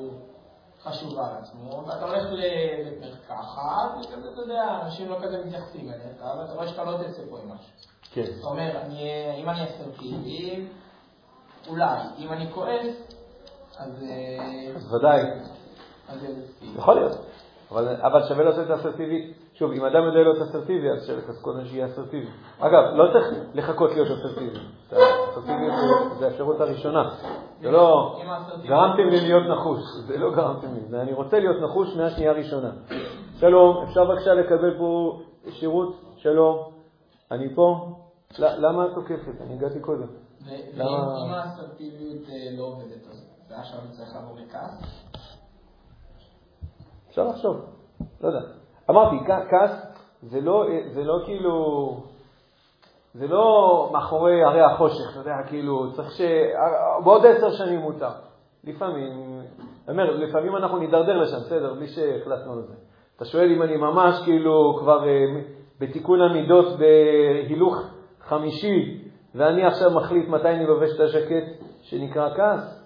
[0.88, 6.53] חשובה לעצמו, ואתה הולך לבית מרקחת, וכזה, אתה יודע, אנשים לא כזה מתייחסים אליך, ואתה
[6.53, 7.72] רואה שאתה לא תצא פה עם משהו.
[8.12, 8.24] כן.
[8.24, 8.77] זאת אומרת,
[9.38, 10.66] אם אני אסרטיבי,
[11.68, 12.96] אולי, אם אני כועס,
[13.79, 14.03] אז...
[14.03, 15.22] אה, אז ודאי.
[16.77, 17.18] יכול להיות.
[17.70, 19.33] אבל, אבל שווה לעשות את האסרטיבי.
[19.55, 22.31] שוב, אם אדם יודע להיות אסרטיבי, אז אז קודם שיהיה אסרטיבי.
[22.59, 24.59] אגב, לא צריך לחכות להיות אסרטיבי.
[25.39, 27.11] אסרטיבי זה האפשרות הראשונה.
[27.61, 28.20] זה לא
[28.64, 30.80] גרמתם לי להיות נחוש, זה לא גרמתם לי.
[30.80, 32.70] זה אני רוצה להיות נחוש מהשנייה הראשונה.
[33.41, 35.20] שלום, אפשר בבקשה לקבל פה
[35.51, 35.95] שירות?
[36.16, 36.70] שלום,
[37.30, 37.97] אני פה?
[38.39, 39.41] למה את תוקפת?
[39.41, 40.07] אני הגעתי קודם.
[40.47, 45.05] ואם האסרטיביות אה, לא עובדת, אז ועכשיו צריך לעבור לכעס?
[47.09, 47.57] אפשר לחשוב,
[48.20, 48.41] לא יודע.
[48.91, 49.16] אמרתי,
[49.51, 49.70] כעס
[50.22, 51.97] זה לא, זה לא כאילו,
[53.14, 56.20] זה לא מאחורי הרי החושך, אתה יודע, כאילו, צריך ש...
[57.04, 58.11] בעוד עשר שנים מותר.
[58.64, 59.12] לפעמים,
[59.88, 62.74] אני אומר, לפעמים אנחנו נידרדר לשם, בסדר, בלי שהחלטנו על זה.
[63.16, 65.24] אתה שואל אם אני ממש כאילו כבר אה,
[65.80, 67.76] בתיקון המידות בהילוך
[68.20, 69.04] חמישי,
[69.34, 72.84] ואני עכשיו מחליט מתי אני לובש את הז'קט שנקרא כעס?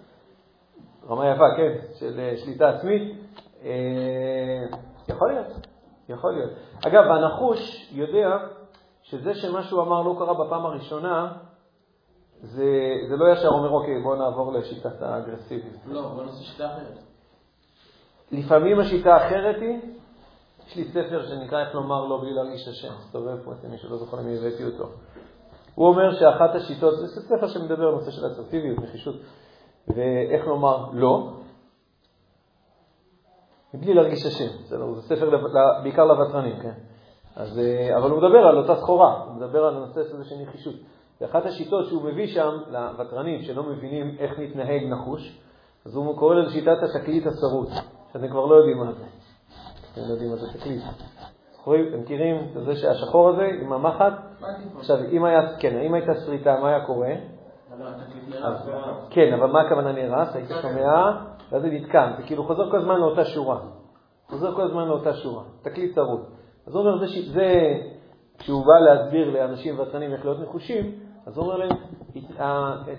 [1.08, 3.02] רמה יפה, כן, של אה, שליטה עצמית.
[3.64, 5.46] אה, יכול להיות,
[6.08, 6.50] יכול להיות.
[6.86, 8.38] אגב, הנחוש יודע
[9.02, 11.32] שזה שמה שהוא אמר לא קרה בפעם הראשונה,
[12.42, 12.64] זה,
[13.08, 15.76] זה לא ישר אומר, אוקיי, בואו נעבור לשיטת האגרסיביות.
[15.86, 16.98] לא, בוא נעשה שיטה אחרת.
[18.30, 19.78] לפעמים השיטה האחרת היא,
[20.66, 23.96] יש לי ספר שנקרא איך לומר לא בלי להרגיש השם, מסתובב פה אצל מי שלא
[23.96, 24.88] זוכר למי הבאתי אותו.
[25.74, 29.14] הוא אומר שאחת השיטות, זה ספר שמדבר על נושא של אסרטיביות, נחישות,
[29.88, 31.32] ואיך לומר לא,
[33.74, 34.62] מבלי להרגיש השם.
[34.64, 35.30] זה ספר
[35.82, 36.91] בעיקר לוותרנים, כן?
[37.36, 40.74] אז, אה, אבל הוא מדבר על אותה סחורה, הוא מדבר על הנושא הזה של נחישות.
[41.20, 45.38] ואחת השיטות שהוא מביא שם לוותרנים שלא מבינים איך להתנהג נחוש,
[45.86, 47.68] אז הוא קורא לזה שיטת התקליט השרוט,
[48.12, 49.04] שאתם כבר לא יודעים מה זה.
[49.92, 50.82] אתם לא יודעים מה זה תקליט.
[51.62, 54.12] אתם מכירים את זה שהשחור הזה עם המחט?
[54.78, 57.14] עכשיו, אם היה, כן, אם הייתה שריטה, מה היה קורה?
[59.10, 60.34] כן, אבל מה הכוונה נהרס?
[60.34, 61.10] היית שומע,
[61.52, 62.12] ואז זה נתקן.
[62.16, 63.60] זה כאילו חוזר כל הזמן לאותה שורה.
[64.30, 65.44] חוזר כל הזמן לאותה שורה.
[65.62, 66.24] תקליט צרוד.
[66.66, 67.74] אז הוא אומר, זה, זה
[68.38, 70.92] כשהוא בא להסביר לאנשים ותרנים איך להיות נחושים,
[71.26, 71.76] אז הוא אומר להם,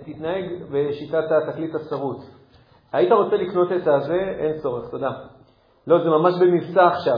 [0.05, 2.17] תתנהג בשיטת התקליט השרוט.
[2.93, 4.19] היית רוצה לקנות את הזה?
[4.39, 5.11] אין צורך, תודה.
[5.87, 7.17] לא, זה ממש במבצע עכשיו.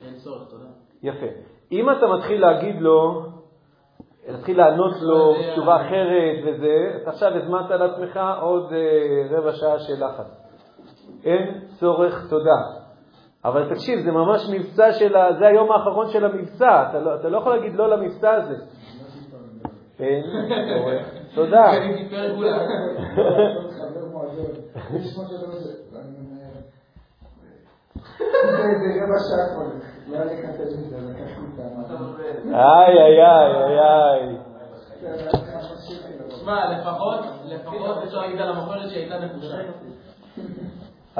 [0.00, 0.64] אין צורך, תודה.
[1.02, 1.26] יפה.
[1.72, 3.26] אם אתה מתחיל להגיד לו,
[4.28, 10.04] להתחיל לענות לו תשובה אחרת וזה, אתה עכשיו הזמנת לעצמך עוד אה, רבע שעה של
[10.04, 10.42] לחץ.
[11.24, 12.81] אין צורך, תודה.
[13.44, 15.32] אבל תקשיב, זה ממש מבצע של, ה...
[15.38, 18.54] זה היום האחרון של המבצע, אתה לא, אתה לא יכול להגיד לא למבצע הזה.
[19.98, 20.22] אין
[20.68, 21.72] צורך, תודה.
[32.54, 34.36] איי, איי, איי, איי.
[36.40, 39.56] שמע, לפחות, לפחות אפשר להגיד על המכולת שהייתה נחושה.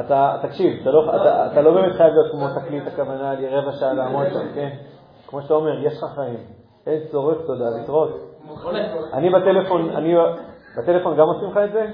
[0.01, 3.73] אתה, תקשיב, אתה לא, אתה, אתה לא באמת חייב להיות כמו תקליט, הכוונה לי רבע
[3.73, 4.69] שעה לעמוד שם, כן?
[5.27, 6.39] כמו שאתה אומר, יש לך חיים.
[6.87, 8.11] אין צורך, תודה, להתראות.
[9.13, 10.15] אני בטלפון, אני,
[10.79, 11.87] בטלפון גם עושים לך את זה?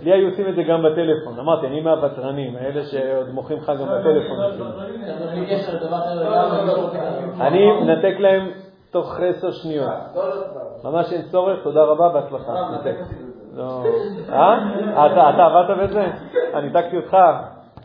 [0.00, 1.38] לי היו עושים את זה גם בטלפון.
[1.38, 4.38] אמרתי, אני מהוותרנים, האלה שעוד מוכרים לך גם בטלפון.
[7.40, 8.50] אני מנתק להם
[8.90, 9.90] תוך עשר שניות.
[10.84, 12.52] ממש אין צורך, תודה רבה, בהצלחה.
[13.58, 13.84] לא.
[14.28, 15.06] אה?
[15.06, 16.06] אתה עבדת בזה?
[16.54, 17.14] אני ניתקתי אותך?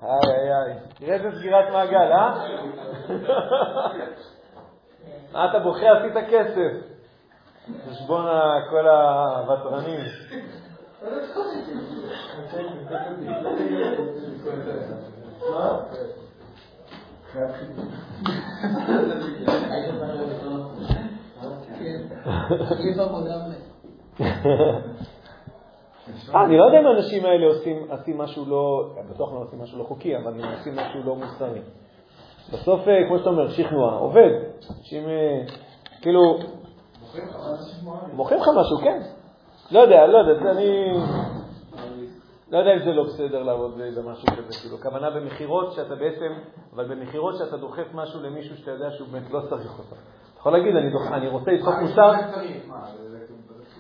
[0.03, 0.74] איי איי איי.
[0.93, 2.34] תראה איזה סגירת מעגל, אה?
[5.34, 5.86] מה אתה בוכה?
[5.91, 6.71] עשית כסף.
[7.89, 8.26] חשבון
[8.69, 10.05] כל הוותרנים.
[26.36, 27.45] אה, אני לא יודע אם האנשים האלה
[27.91, 31.62] עושים משהו לא, בטוח לא עושים משהו לא חוקי, אבל הם עושים משהו לא מוסרי.
[32.54, 34.30] בסוף, אה, כמו שאתה אומר, שכנוע, עובד.
[34.80, 35.41] אנשים, אה,
[36.01, 36.39] כאילו...
[38.14, 39.01] מוכרים לך משהו, כן.
[39.72, 40.93] לא יודע, לא יודע, אני...
[42.51, 46.34] לא יודע אם זה לא בסדר לעבוד במשהו כזה, כאילו, כוונה במכירות שאתה בעצם,
[46.76, 49.95] אבל במכירות שאתה דוחף משהו למישהו שאתה יודע שהוא באמת לא צריך אותו.
[49.95, 50.76] אתה יכול להגיד,
[51.14, 52.12] אני רוצה לדחוף מוצר,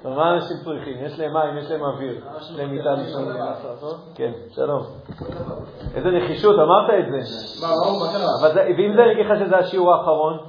[0.03, 1.05] מה אנשים צריכים?
[1.05, 3.35] יש להם מים, יש להם אוויר, יש להם מיטה לישון.
[4.15, 4.83] כן, שלום.
[5.95, 7.17] איזה נחישות, אמרת את זה.
[8.77, 10.39] ואם זה, לך שזה השיעור האחרון,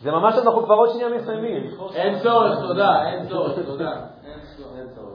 [0.00, 1.70] זה ממש אנחנו כבר עוד שנייה מסיימים.
[1.94, 3.90] אין צורך, תודה, אין צורך, תודה.
[4.76, 5.14] אין צורך.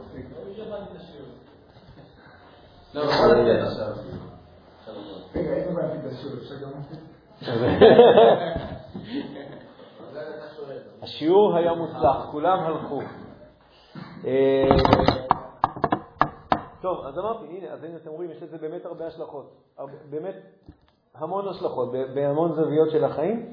[2.94, 3.88] לא, בוא נתן עכשיו.
[5.36, 6.36] רגע, איך הבנתי את השיעור?
[6.38, 6.72] אפשר גם...
[11.02, 13.02] השיעור היה מוצלח, כולם הלכו.
[14.26, 14.70] אה,
[16.82, 19.52] טוב, אז אמרתי, הנה, אז הנה אתם רואים, יש לזה באמת הרבה השלכות.
[20.10, 20.36] באמת
[21.16, 23.46] המון השלכות, בהמון זוויות של החיים.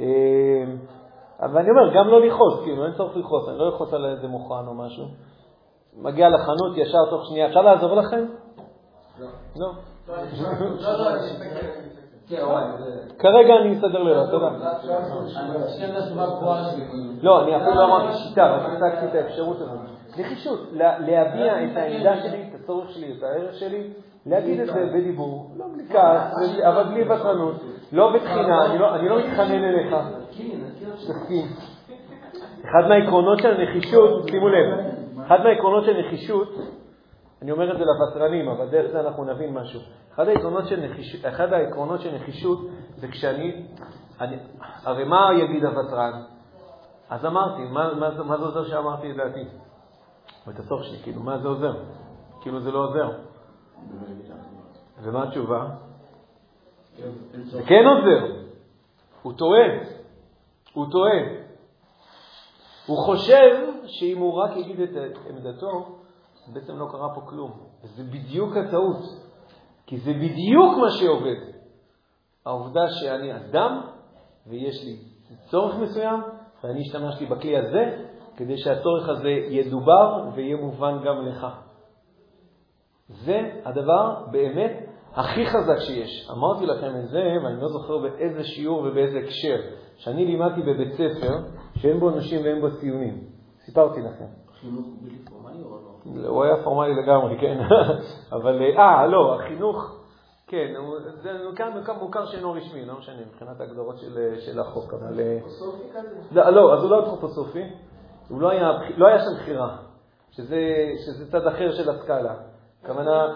[0.00, 0.04] אה,
[1.40, 4.28] אבל אני אומר, גם לא לכעוס, כאילו, אין צורך לכעוס, אני לא אכעוס על איזה
[4.28, 5.04] מוכן או משהו.
[5.96, 8.26] מגיע לחנות ישר תוך שנייה, אפשר לעזור לכם?
[9.18, 9.26] לא.
[9.56, 9.72] לא.
[13.18, 14.50] כרגע אני מסתדר לבד, תודה.
[17.22, 19.78] לא, אני אפילו לא אמרתי שיטה, רק הצגתי את האפשרות הזאת.
[20.18, 23.90] נחישות, להביע את העמדה שלי, את הצורך שלי, את הערך שלי,
[24.26, 26.32] להגיד את זה בדיבור, לא בלי כעס,
[26.68, 27.54] אבל בלי ותרנות,
[27.92, 29.96] לא בתחינה, אני לא מתחנן אליך.
[30.96, 31.46] תסכים.
[32.64, 34.78] אחד מהעקרונות של הנחישות, שימו לב,
[35.26, 36.48] אחד מהעקרונות של נחישות
[37.44, 39.80] אני אומר את זה לוותרנים, אבל דרך זה אנחנו נבין משהו.
[40.14, 42.58] אחד העקרונות של נחישות, אחד העקרונות של נחישות
[42.96, 43.66] זה כשאני,
[44.20, 46.22] אני, הרי מה יגיד הוותרן?
[47.10, 49.44] אז אמרתי, מה, מה, מה זה עוזר שאמרתי את דעתי?
[50.48, 51.72] את הסוף שלי, כאילו, מה זה עוזר?
[52.40, 53.10] כאילו זה לא עוזר.
[55.02, 55.66] ומה התשובה?
[57.42, 58.34] זה כן עוזר.
[59.22, 59.66] הוא טועה.
[60.72, 61.18] הוא טועה.
[62.86, 65.98] הוא חושב שאם הוא רק יגיד את עמדתו,
[66.52, 67.50] בעצם לא קרה פה כלום.
[67.84, 69.02] וזה בדיוק הטעות,
[69.86, 71.54] כי זה בדיוק מה שעובד.
[72.46, 73.80] העובדה שאני אדם
[74.46, 74.96] ויש לי
[75.50, 76.20] צורך מסוים,
[76.64, 81.46] ואני השתמשתי בכלי הזה כדי שהצורך הזה ידובר ויהיה מובן גם לך.
[83.08, 86.30] זה הדבר באמת הכי חזק שיש.
[86.30, 89.56] אמרתי לכם את זה, ואני לא זוכר באיזה שיעור ובאיזה הקשר,
[89.96, 91.32] שאני לימדתי בבית ספר
[91.76, 93.24] שאין בו נשים ואין בו ציונים.
[93.64, 94.26] סיפרתי לכם.
[94.60, 94.86] חינוך
[95.30, 95.33] לא?
[96.04, 97.60] הוא היה פורמלי לגמרי, כן.
[98.36, 100.00] אבל, אה, לא, החינוך,
[100.46, 100.74] כן,
[101.22, 105.20] זה מוכר, מוכר, שאינו רשמי, לא משנה, מבחינת ההגדרות של, של החוק, אבל...
[105.20, 106.40] אנתרופוסופי כזה?
[106.40, 107.64] לא, לא, אז הוא לא אנתרופוסופי,
[108.28, 109.76] הוא לא היה, לא היה שם בחירה,
[110.30, 110.58] שזה,
[111.06, 112.34] שזה צד אחר של הסקאלה.
[112.82, 113.34] הכוונה...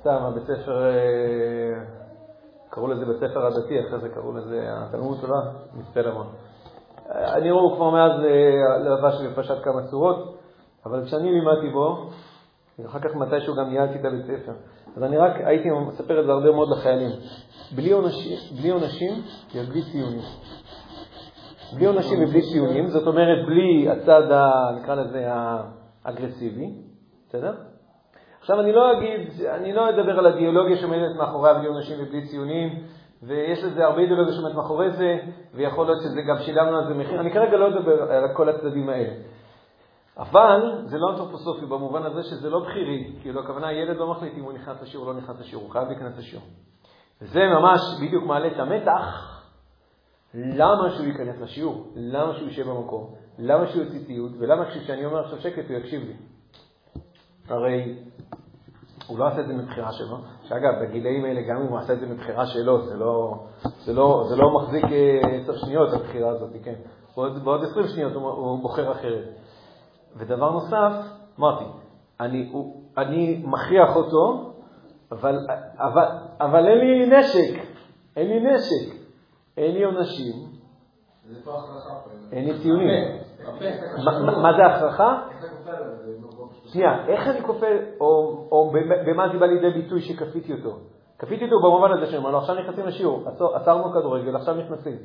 [0.00, 1.84] סתם, הבית ספר, אה,
[2.70, 5.40] קראו לזה בית ספר הדתי, אחרי זה קראו לזה התלמוד תורה,
[5.74, 6.26] מצפה למון.
[7.10, 10.35] אני רואה, הוא כבר מאז אה, לבש בפשט כמה צורות,
[10.90, 12.10] אבל כשאני לימדתי בו,
[12.78, 14.52] ואחר כך מתישהו גם ניהלתי את הבית ספר,
[14.96, 17.10] אז אני רק הייתי מספר את זה הרבה מאוד לחיילים.
[17.76, 19.12] בלי עונשים, בלי עונשים
[19.54, 20.20] ובלי ציונים.
[21.76, 25.28] בלי עונשים ובלי ציונים, זאת אומרת בלי הצד, ה, נקרא לזה,
[26.04, 26.70] האגרסיבי,
[27.28, 27.54] בסדר?
[28.40, 29.20] עכשיו אני לא אגיד,
[29.50, 32.68] אני לא אדבר על האידיאולוגיה שעומדת מאחורי בלי עונשים ובלי ציונים,
[33.22, 35.18] ויש לזה הרבה אידיאולוגיה שעומדת מאחורי זה,
[35.54, 37.20] ויכול להיות שזה גם שילמנו על זה מחיר.
[37.20, 39.12] אני כרגע לא אדבר על כל הצדדים האלה.
[40.18, 44.42] אבל זה לא אנתרופוסופי במובן הזה שזה לא בכירי, כאילו הכוונה, ילד לא מחליט אם
[44.42, 46.44] הוא נכנס לשיעור או לא נכנס לשיעור, הוא חייב להיכנס לשיעור.
[47.22, 49.32] וזה ממש בדיוק מעלה את המתח,
[50.34, 55.20] למה שהוא ייכנס לשיעור, למה שהוא יישב במקום, למה שהוא יוציא תיעוד, ולמה כשאני אומר
[55.24, 56.14] עכשיו שקט הוא יקשיב לי.
[57.48, 57.98] הרי
[59.06, 62.00] הוא לא עשה את זה מבחירה שלו, שאגב, בגילאים האלה, גם אם הוא עשה את
[62.00, 63.44] זה מבחירה שלו, זה לא,
[63.84, 66.74] זה לא, זה לא מחזיק אה, עשר שניות, הבחירה הזאת, כן?
[67.16, 69.24] בעוד, 20 שניות הוא, הוא בוחר אחרת.
[70.16, 70.92] ודבר נוסף,
[71.38, 71.64] אמרתי,
[72.20, 74.52] אני, הוא, אני מכריח אותו,
[75.12, 75.38] אבל,
[75.78, 76.04] אבל,
[76.40, 77.62] אבל אין לי נשק,
[78.16, 78.96] אין לי נשק,
[79.56, 80.34] אין לי עונשים.
[82.32, 83.04] אין לי ציונים.
[83.46, 83.64] הפה.
[84.42, 85.22] מה- זה הכרחה?
[86.22, 86.46] לא.
[86.64, 87.66] שנייה, איך אני כופה,
[88.00, 88.06] או,
[88.52, 88.70] או
[89.06, 90.78] במה זה בא לידי ביטוי שכפיתי אותו?
[91.18, 94.96] כפיתי אותו במובן הזה שאני אומר לו, עכשיו נכנסים לשיעור, עצרנו כדורגל, עכשיו נכנסים.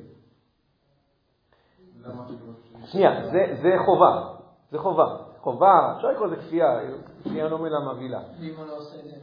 [2.86, 4.24] שנייה, זה, זה חובה,
[4.72, 5.06] זה חובה.
[5.42, 6.80] חובה, אפשר לקרוא לזה כפייה,
[7.24, 8.20] כפייה לא מילה מבהילה.
[8.40, 9.16] ואם הוא לא עושה את זה?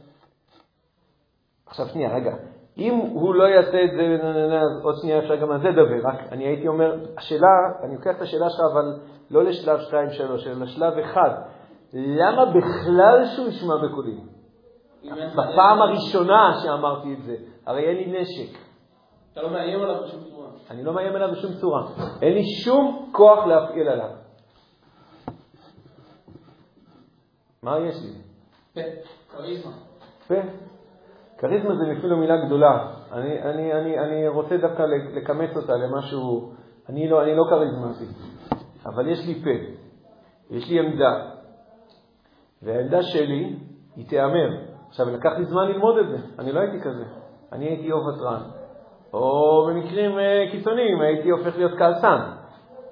[1.65, 2.31] עכשיו שנייה, רגע.
[2.77, 4.27] אם הוא לא יעשה את זה,
[4.61, 7.47] אז עוד שנייה אפשר גם על זה לדבר, רק אני הייתי אומר, השאלה,
[7.83, 8.99] אני לוקח את השאלה שלך, אבל
[9.31, 9.91] לא לשלב 2-3,
[10.47, 11.21] אלא לשלב 1.
[11.93, 14.17] למה בכלל שהוא ישמע בקולי?
[15.31, 17.35] בפעם הראשונה שאמרתי את זה,
[17.65, 18.57] הרי אין לי נשק.
[19.33, 20.47] אתה לא מאיים עליו בשום צורה.
[20.69, 21.87] אני לא מאיים עליו בשום צורה.
[22.21, 24.09] אין לי שום כוח להפעיל עליו.
[27.63, 28.13] מה יש לי?
[28.73, 28.81] פה.
[29.31, 29.71] כריזמה.
[30.27, 30.35] פה.
[31.37, 32.91] כריזמה זה אפילו מילה גדולה.
[33.11, 34.83] אני, אני, אני, אני רוצה דווקא
[35.13, 36.53] לכמץ אותה למשהו,
[36.89, 38.05] אני לא, אני לא כריזמטי,
[38.85, 39.73] אבל יש לי פה,
[40.55, 41.31] יש לי עמדה,
[42.61, 43.55] והעמדה שלי
[43.95, 44.49] היא תיאמר.
[44.87, 47.03] עכשיו, לקח לי זמן ללמוד את זה, אני לא הייתי כזה.
[47.51, 48.41] אני הייתי או ותרן,
[49.13, 52.19] או במקרים אה, קיצוניים הייתי הופך להיות כעסן.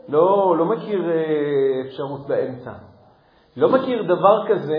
[0.10, 2.72] לא, לא מכיר אה, אפשרות באמצע.
[3.58, 4.78] לא מכיר דבר כזה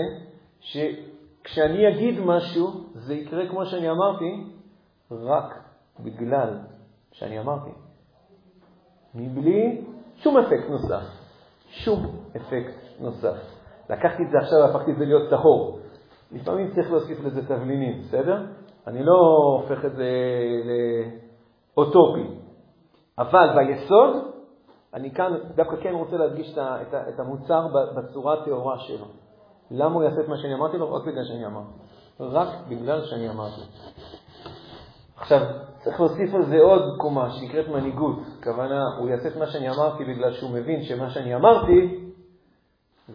[0.59, 4.43] שכשאני אגיד משהו, זה יקרה כמו שאני אמרתי,
[5.11, 5.59] רק
[5.99, 6.57] בגלל
[7.11, 7.69] שאני אמרתי.
[9.15, 9.81] מבלי
[10.15, 11.03] שום אפקט נוסף.
[11.69, 12.05] שום
[12.37, 13.37] אפקט נוסף.
[13.89, 15.79] לקחתי את זה עכשיו והפכתי את זה להיות טהור.
[16.31, 18.45] לפעמים צריך להוסיף לזה תבלינים, בסדר?
[18.87, 19.15] אני לא
[19.59, 20.09] הופך את זה
[21.77, 22.27] לאוטופי.
[23.17, 24.15] אבל ביסוד,
[24.93, 26.57] אני כאן דווקא כן רוצה להדגיש
[26.93, 29.05] את המוצר בצורה הטהורה שלו.
[29.71, 30.93] למה הוא יעשה את מה שאני אמרתי לו?
[30.93, 31.71] רק בגלל שאני אמרתי.
[32.19, 33.61] רק בגלל שאני אמרתי.
[35.15, 35.41] עכשיו,
[35.83, 38.19] צריך להוסיף על זה עוד קומה שנקראת מנהיגות.
[38.39, 42.05] הכוונה, הוא יעשה את מה שאני אמרתי בגלל שהוא מבין שמה שאני אמרתי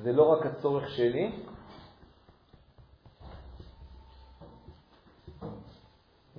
[0.03, 1.33] זה לא רק הצורך שלי,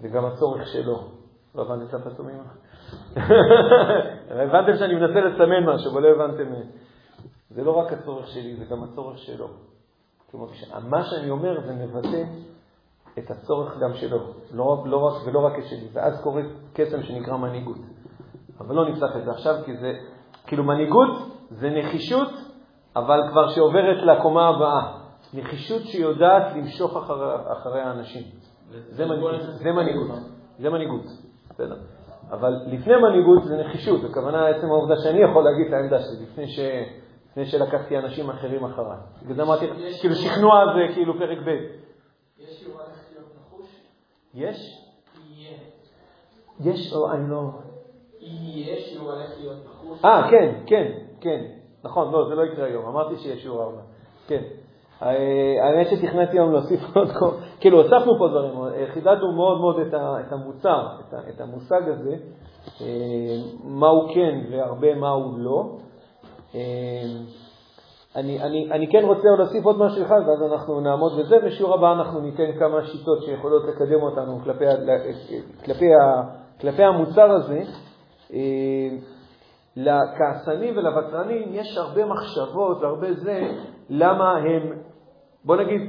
[0.01, 1.03] זה גם הצורך שלו.
[1.55, 2.43] לא הבנתם את הפסומים?
[4.29, 6.53] הבנתם שאני מנסה לסמן משהו, אבל לא הבנתם.
[7.49, 9.47] זה לא רק הצורך שלי, זה גם הצורך שלו.
[10.31, 10.47] כמו
[10.89, 12.23] מה שאני אומר זה מבטא
[13.19, 14.17] את הצורך גם שלו,
[14.53, 15.87] לא, לא רק, ולא רק את שלי.
[15.93, 16.41] ואז קורה
[16.73, 17.77] קסם שנקרא מנהיגות.
[18.59, 19.93] אבל לא נפתח את זה עכשיו, כי זה,
[20.47, 21.09] כאילו מנהיגות
[21.49, 22.29] זה נחישות,
[22.95, 24.97] אבל כבר שעוברת לקומה הבאה.
[25.33, 28.23] נחישות שיודעת למשוך אחרי, אחרי האנשים.
[28.69, 29.41] זה מנהיגות.
[29.41, 30.19] זה מנהיגות.
[30.57, 31.05] זה מנהיגות,
[31.49, 31.94] בסדר.
[32.31, 36.47] אבל לפני מנהיגות זה נחישות, הכוונה עצם העובדה שאני יכול להגיד את העמדה שלי לפני,
[36.47, 36.59] ש...
[37.31, 38.97] לפני שלקחתי אנשים אחרים אחריי.
[39.21, 39.65] בגלל זה אמרתי,
[40.01, 41.49] כאילו שכנוע זה כאילו פרק ב'.
[42.39, 43.81] יש שיעור הולך להיות נחוש?
[44.33, 44.81] יש?
[46.59, 47.49] יש או אני לא...
[48.19, 50.05] יהיה שיעור הולך להיות נחוש?
[50.05, 51.45] אה, כן, כן, כן.
[51.83, 52.85] נכון, לא, זה לא יקרה היום.
[52.85, 53.81] אמרתי שיש שיעור ארבע.
[54.27, 54.43] כן.
[55.01, 57.29] האמת שתכננתי היום להוסיף עוד כל...
[57.59, 58.53] כאילו, הוספנו פה דברים,
[58.93, 60.87] חידדנו מאוד מאוד את המוצר,
[61.29, 62.15] את המושג הזה,
[62.81, 62.87] אה,
[63.63, 65.77] מה הוא כן והרבה מה הוא לא.
[66.55, 66.61] אה,
[68.15, 71.39] אני, אני, אני כן רוצה להוסיף עוד משהו אחד, ואז אנחנו נעמוד בזה.
[71.45, 74.65] בשיעור הבא אנחנו ניתן כמה שיטות שיכולות לקדם אותנו כלפי,
[75.65, 75.85] כלפי,
[76.61, 77.61] כלפי המוצר הזה.
[78.33, 78.89] אה,
[79.75, 83.41] לכעסנים ולוותרנים יש הרבה מחשבות והרבה זה,
[83.89, 84.77] למה הם,
[85.45, 85.81] בוא נגיד,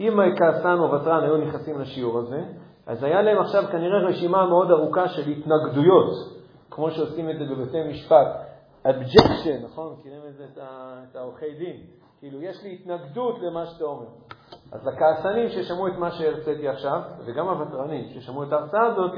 [0.00, 2.44] אם כעסן או ותרן היו נכנסים לשיעור הזה,
[2.86, 6.12] אז היה להם עכשיו כנראה רשימה מאוד ארוכה של התנגדויות,
[6.70, 8.26] כמו שעושים את זה בבתי משפט.
[8.90, 9.94] objection, נכון?
[9.98, 10.44] מכירים את זה,
[11.10, 11.76] את העורכי דין.
[12.18, 14.06] כאילו, יש לי התנגדות למה שאתה אומר.
[14.72, 19.12] אז הכעסנים ששמעו את מה שהרציתי עכשיו, וגם הוותרנים ששמעו את ההרצאה הזאת,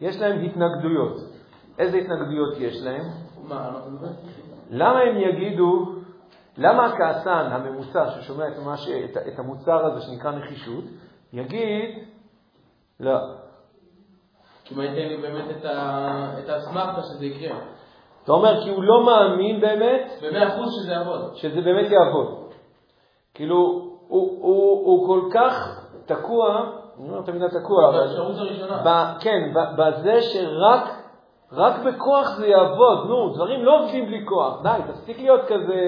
[0.00, 1.16] יש להם התנגדויות.
[1.78, 3.04] איזה התנגדויות יש להם?
[4.70, 5.92] למה הם יגידו,
[6.56, 8.88] למה הכעסן הממוצע ששומע את, ש...
[8.88, 10.84] את, את המוצר הזה שנקרא נחישות,
[11.32, 11.98] יגיד,
[13.00, 13.18] לא.
[14.64, 15.56] כי מה ייתן לי באמת
[16.38, 17.58] את האסמכתה שזה יקרה.
[18.24, 21.34] אתה אומר כי הוא לא מאמין באמת, במאה אחוז שזה יעבוד.
[21.34, 22.52] שזה באמת יעבוד.
[23.34, 23.56] כאילו,
[24.08, 27.98] הוא, הוא, הוא כל כך תקוע, אני לא יודע את המילה תקוע, אבל...
[27.98, 29.14] באפשרות הראשונה.
[29.20, 31.01] כן, בזה שרק
[31.52, 34.62] רק בכוח זה יעבוד, נו, דברים לא עובדים בלי כוח.
[34.62, 35.80] די, תפסיק להיות כזה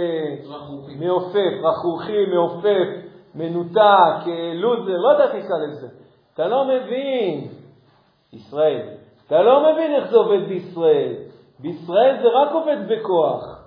[0.98, 2.88] מעופף, רכרוכי, מעופף,
[3.34, 5.88] מנותק, לוזר, לא יודע איך נקרא לזה.
[6.34, 7.48] אתה לא מבין,
[8.32, 8.80] ישראל,
[9.26, 11.12] אתה לא מבין איך זה עובד בישראל.
[11.58, 13.64] בישראל זה רק עובד בכוח.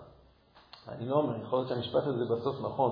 [0.87, 2.91] אני לא אומר, יכול להיות שהמשפט הזה בסוף נכון.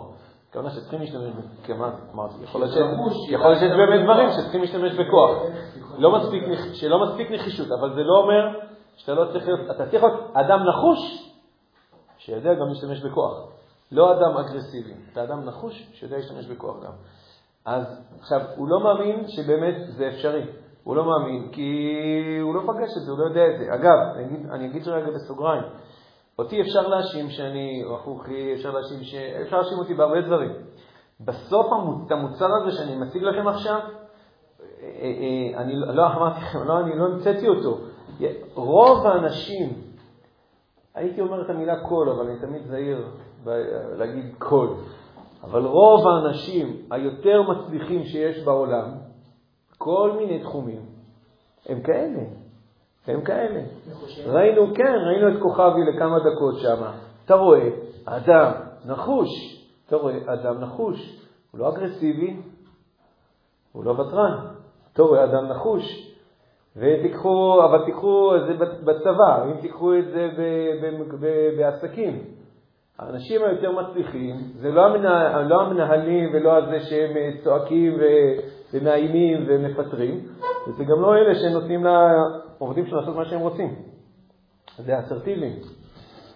[0.50, 1.24] הכוונה שצריכים להשתמש,
[1.66, 5.32] כמה, אמרתי, יכול להיות שיש באמת דברים שצריכים להשתמש בכוח.
[5.98, 6.20] לא
[6.74, 8.60] שלא מספיק נחישות, אבל זה לא אומר
[8.96, 11.32] שאתה לא צריך להיות, אתה צריך להיות אדם נחוש,
[12.18, 13.34] שיודע גם להשתמש בכוח.
[13.92, 16.92] לא אדם אגרסיבי, אתה אדם נחוש שיודע להשתמש בכוח גם.
[17.66, 17.84] אז
[18.20, 20.44] עכשיו, הוא לא מאמין שבאמת זה אפשרי.
[20.84, 21.90] הוא לא מאמין, כי
[22.42, 23.74] הוא לא פגש את זה, הוא לא יודע את זה.
[23.74, 25.64] אגב, אני אני אגיד רגע בסוגריים,
[26.40, 29.16] אותי אפשר להאשים שאני רכוכי, אפשר להאשים, ש...
[29.16, 30.52] אפשר להאשים אותי בהרבה דברים.
[31.20, 32.12] בסוף המוצ...
[32.12, 37.06] המוצר הזה שאני מציג לכם עכשיו, אה, אה, אני לא אמרתי לכם, לא, אני לא
[37.06, 37.78] המצאתי אותו.
[38.54, 39.82] רוב האנשים,
[40.96, 43.08] הייתי אומר את המילה כל, אבל אני תמיד זהיר
[43.98, 44.68] להגיד כל,
[45.44, 48.92] אבל רוב האנשים היותר מצליחים שיש בעולם,
[49.78, 50.86] כל מיני תחומים,
[51.66, 52.24] הם כאלה.
[53.08, 53.62] הם כאלה.
[54.26, 56.84] ראינו, כן, ראינו את כוכבי לכמה דקות שם.
[57.26, 57.70] אתה רואה
[58.06, 58.52] אדם
[58.86, 59.30] נחוש,
[59.88, 62.40] אתה רואה אדם נחוש, הוא לא אגרסיבי,
[63.72, 64.46] הוא לא ותרן.
[64.94, 66.15] אתה רואה אדם נחוש,
[66.78, 70.30] ותיקחו, אבל תיקחו את זה בצבא, אם תיקחו את זה
[71.58, 72.24] בעסקים.
[73.00, 77.14] האנשים היותר מצליחים זה לא, המנה, לא המנהלים ולא זה שהם
[77.44, 77.94] צועקים
[78.74, 80.20] ומאיימים ומפטרים,
[80.68, 83.76] וזה גם לא אלה שנותנים לעובדים שלהם לעשות מה שהם רוצים.
[84.78, 85.54] זה אסרטיביים.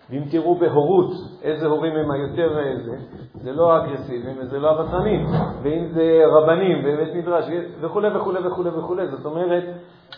[0.09, 2.97] ואם תראו בהורות איזה הורים הם היותר איזה,
[3.33, 5.25] זה לא האגרסיביים וזה לא הוותרנים,
[5.61, 7.45] ואם זה רבנים ובית מדרש
[7.81, 8.95] וכו' וכו' וכו' וכו'.
[9.11, 9.63] זאת אומרת,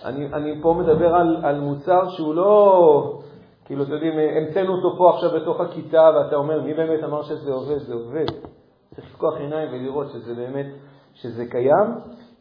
[0.06, 3.20] אני, אני פה מדבר על, על מוצר שהוא לא,
[3.66, 7.54] כאילו, אתם יודעים, המצאנו אותו פה עכשיו בתוך הכיתה, ואתה אומר, מי באמת אמר שזה
[7.54, 7.78] עובד?
[7.78, 8.26] זה עובד.
[8.96, 10.66] צריך לפקוח עיניים ולראות שזה באמת,
[11.14, 11.88] שזה קיים,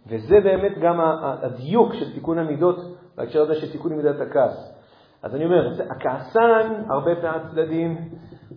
[0.07, 2.77] וזה באמת גם הדיוק של תיקון המידות
[3.17, 4.80] בהקשר הזה של תיקון מידת הכעס.
[5.23, 7.99] אז אני אומר, הכעסן, הרבה פעמים צדדים,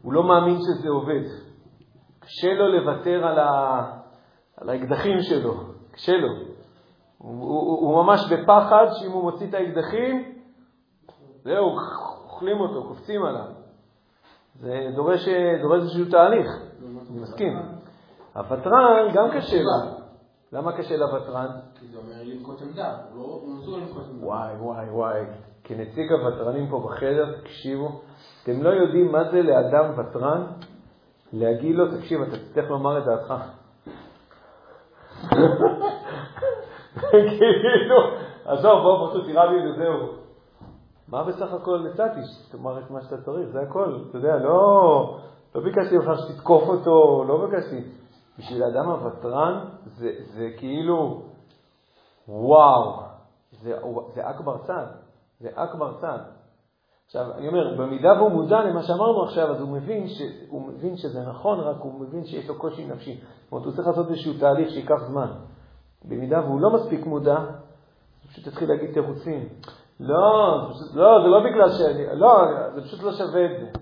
[0.02, 1.24] הוא לא מאמין שזה עובד.
[2.20, 3.82] קשה לו לוותר על, ה...
[4.58, 5.54] על האקדחים שלו,
[5.92, 6.28] קשה לו.
[7.18, 10.34] הוא, הוא, הוא ממש בפחד שאם הוא מוציא את האקדחים,
[11.44, 11.78] זהו,
[12.24, 13.48] אוכלים אותו, קופצים עליו.
[14.60, 15.28] זה דורש,
[15.62, 16.48] דורש איזשהו תהליך,
[17.12, 17.60] אני מסכים.
[18.36, 20.04] הוותרן גם קשה לו.
[20.52, 21.48] למה קשה לוותרן?
[21.80, 24.26] כי זה אומר לנקוט עמדה, הוא לא מסוגל לנקוט עמדה.
[24.26, 25.22] וואי, וואי, וואי.
[25.64, 28.02] כנציג הוותרנים פה בחדר, תקשיבו,
[28.44, 30.46] אתם לא יודעים מה זה לאדם ותרן
[31.34, 33.34] להגיד לו, תקשיב, אתה תצטרך לומר את דעתך.
[37.10, 37.98] כאילו,
[38.46, 40.24] עזוב, בוא פשוט תירה לי וזהו.
[41.08, 42.20] מה בסך הכל הצעתי?
[42.24, 43.98] שתאמר את מה שאתה צריך, זה הכל.
[44.10, 45.20] אתה יודע, לא,
[45.56, 47.82] לא ביקשתי ממך שתתקוף אותו, לא ביקשתי.
[48.40, 51.22] בשביל האדם הוותרן זה, זה כאילו,
[52.28, 53.02] וואו,
[53.52, 53.74] זה,
[54.14, 54.86] זה אכבר צד,
[55.44, 56.20] זה אכבר צד.
[57.06, 60.22] עכשיו, אני אומר, במידה והוא מודע למה שאמרנו עכשיו, אז הוא מבין, ש...
[60.50, 63.16] הוא מבין שזה נכון, רק הוא מבין שיש לו קושי נפשי.
[63.16, 65.28] זאת אומרת, הוא צריך לעשות איזשהו תהליך שייקח זמן.
[66.06, 69.50] במידה והוא לא מספיק מודע, הוא פשוט יתחיל להגיד תירוצים.
[70.00, 70.58] לא,
[70.94, 73.80] לא, זה לא בגלל שאני, לא, זה פשוט לא שווה את זה.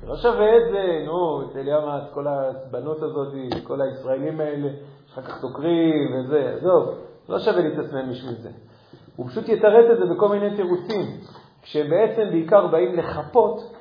[0.00, 3.34] זה לא שווה את זה, נו, יודע מה, כל הבנות הזאת,
[3.64, 4.68] כל הישראלים האלה,
[5.06, 6.94] שאחר כך סוקרים וזה, עזוב,
[7.28, 8.50] לא שווה להתעצמם בשביל זה.
[9.16, 11.20] הוא פשוט יתרץ את זה בכל מיני תירוצים.
[11.62, 13.72] כשבעצם בעיקר באים לחפות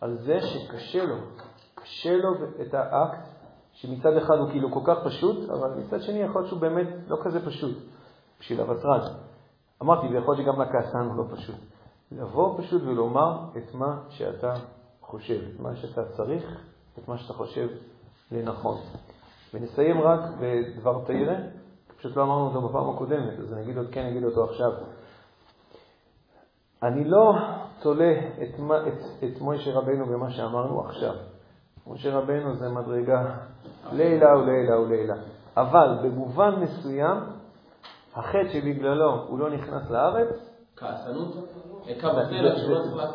[0.00, 1.16] על זה שקשה לו,
[1.74, 3.26] קשה לו את האקט,
[3.72, 7.16] שמצד אחד הוא כאילו כל כך פשוט, אבל מצד שני יכול להיות שהוא באמת לא
[7.22, 7.76] כזה פשוט
[8.40, 9.00] בשביל הוותרן.
[9.82, 11.56] אמרתי, ויכול להיות שגם לכעסן הוא לא פשוט.
[12.12, 14.54] לבוא פשוט ולומר את מה שאתה
[15.00, 16.60] חושב, את מה שאתה צריך,
[16.98, 17.68] את מה שאתה חושב
[18.32, 18.76] לנכון.
[19.54, 21.36] ונסיים רק בדבר תראה,
[21.98, 24.72] פשוט לא אמרנו אותו בפעם הקודמת, אז אני אגיד כן אגיד אותו עכשיו.
[26.82, 27.32] אני לא
[27.82, 31.14] תולה את, את, את מוישה רבנו במה שאמרנו עכשיו.
[31.86, 33.34] מוישה רבנו זה מדרגה
[33.92, 35.14] לילה ולילה ולילה.
[35.56, 37.16] אבל במובן מסוים,
[38.14, 40.28] החטא שבגללו הוא לא נכנס לארץ,
[40.76, 41.34] כעסנות?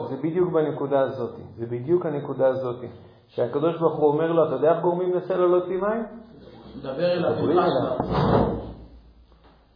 [0.10, 1.36] זה בדיוק בנקודה הזאת.
[1.58, 2.86] זה בדיוק הנקודה הזאת.
[3.28, 6.04] שהקדוש ברוך הוא אומר לו, אתה יודע איך גורמים לסלע להוציא מים?
[6.82, 7.32] דבר אליו.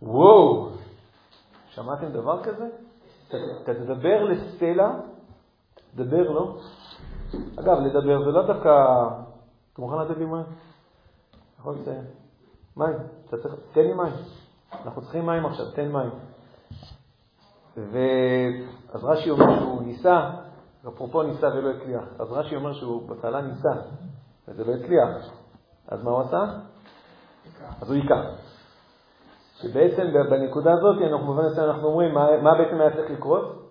[0.01, 0.69] וואו,
[1.69, 2.69] שמעתם דבר כזה?
[3.27, 4.91] אתה תדבר לסלע,
[5.95, 6.57] תדבר לו.
[7.59, 8.69] אגב, לדבר זה לא דווקא...
[9.73, 10.43] אתה מוכן לתת לי מים?
[11.59, 12.05] יכול לציין.
[12.77, 12.95] מים,
[13.25, 13.55] אתה צריך...
[13.71, 14.13] תן לי מים.
[14.85, 16.09] אנחנו צריכים מים עכשיו, תן מים.
[17.77, 20.29] ואז רש"י אומר שהוא ניסה,
[20.87, 22.03] אפרופו ניסה ולא הצליח.
[22.19, 23.71] אז רש"י אומר שהוא בתעלה ניסה,
[24.47, 25.33] וזה לא הצליח.
[25.87, 26.43] אז מה הוא עשה?
[27.81, 28.46] אז הוא היכה.
[29.61, 33.67] שבעצם בנקודה הזאת, אנחנו במובן הזה אנחנו אומרים, מה, מה בעצם היה צריך לקרות?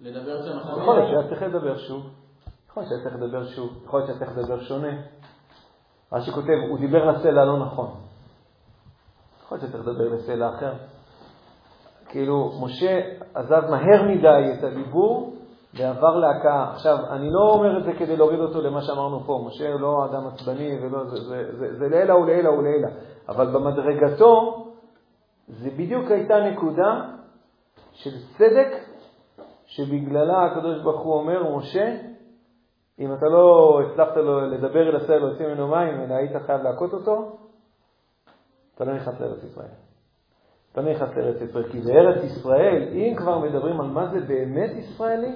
[0.00, 0.82] לדבר יותר נכון.
[0.82, 2.06] יכול להיות שהיה צריך לדבר שוב,
[2.68, 4.92] יכול להיות שהיה צריך לדבר שוב, יכול להיות שהיה צריך לדבר שונה.
[6.12, 7.90] מה שכותב, הוא דיבר לסלע לא נכון.
[9.44, 10.72] יכול להיות שצריך לדבר לסלע אחר.
[12.08, 13.00] כאילו, משה
[13.34, 15.36] עזב מהר מדי את הדיבור
[15.74, 16.72] ועבר להכאה.
[16.72, 19.44] עכשיו, אני לא אומר את זה כדי להוריד אותו למה שאמרנו פה.
[19.46, 22.88] משה לא אדם עצבני, ולא, זה, זה, זה, זה לעילא ולעילא ולעילא.
[23.28, 24.66] אבל במדרגתו,
[25.48, 27.00] זה בדיוק הייתה נקודה
[27.92, 28.68] של צדק,
[29.66, 31.96] שבגללה הקדוש ברוך הוא אומר, משה,
[32.98, 36.92] אם אתה לא הצלחת לו לדבר אל הסלע, להוציא ממנו מים, אלא היית חייב להכות
[36.92, 37.38] אותו,
[38.74, 39.68] אתה לא נכנס לארץ ישראל.
[40.72, 44.70] אתה לא נכנס לארץ ישראל, כי בארץ ישראל, אם כבר מדברים על מה זה באמת
[44.76, 45.32] ישראלי,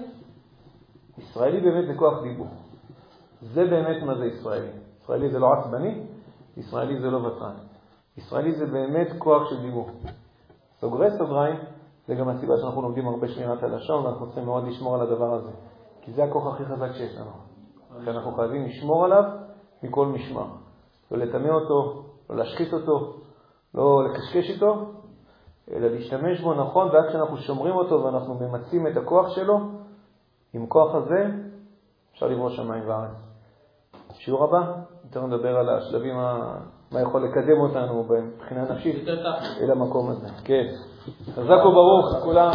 [1.19, 2.47] ישראלי באמת זה כוח דיבור.
[3.41, 4.69] זה באמת מה זה ישראלי.
[5.03, 6.07] ישראלי זה לא עצבני,
[6.57, 7.55] ישראלי זה לא ותרן.
[8.17, 9.91] ישראלי זה באמת כוח של דיבור.
[10.81, 11.57] סוגרי סוגריים,
[12.07, 15.51] זה גם הסיבה שאנחנו לומדים הרבה שמירת הלשון, ואנחנו צריכים מאוד לשמור על הדבר הזה.
[16.03, 17.31] כי זה הכוח הכי חזק שיש לנו.
[18.05, 19.25] שאנחנו חייבים לשמור עליו
[19.83, 20.47] מכל משמר.
[21.11, 23.13] לא לטמא אותו, לא להשחית אותו,
[23.75, 24.87] לא לקשקש איתו,
[25.73, 29.59] אלא להשתמש בו נכון, ועד שאנחנו שומרים אותו ואנחנו ממצים את הכוח שלו,
[30.55, 31.27] עם כוח הזה
[32.13, 33.11] אפשר לברוא שמיים וארץ.
[34.11, 34.73] בשיעור הבא
[35.05, 36.17] יותר נדבר על השלבים,
[36.93, 39.09] מה יכול לקדם אותנו מבחינה נפשית
[39.61, 40.29] אל המקום הזה.
[40.45, 40.67] כן.
[41.35, 42.51] חזק וברוך, כולם.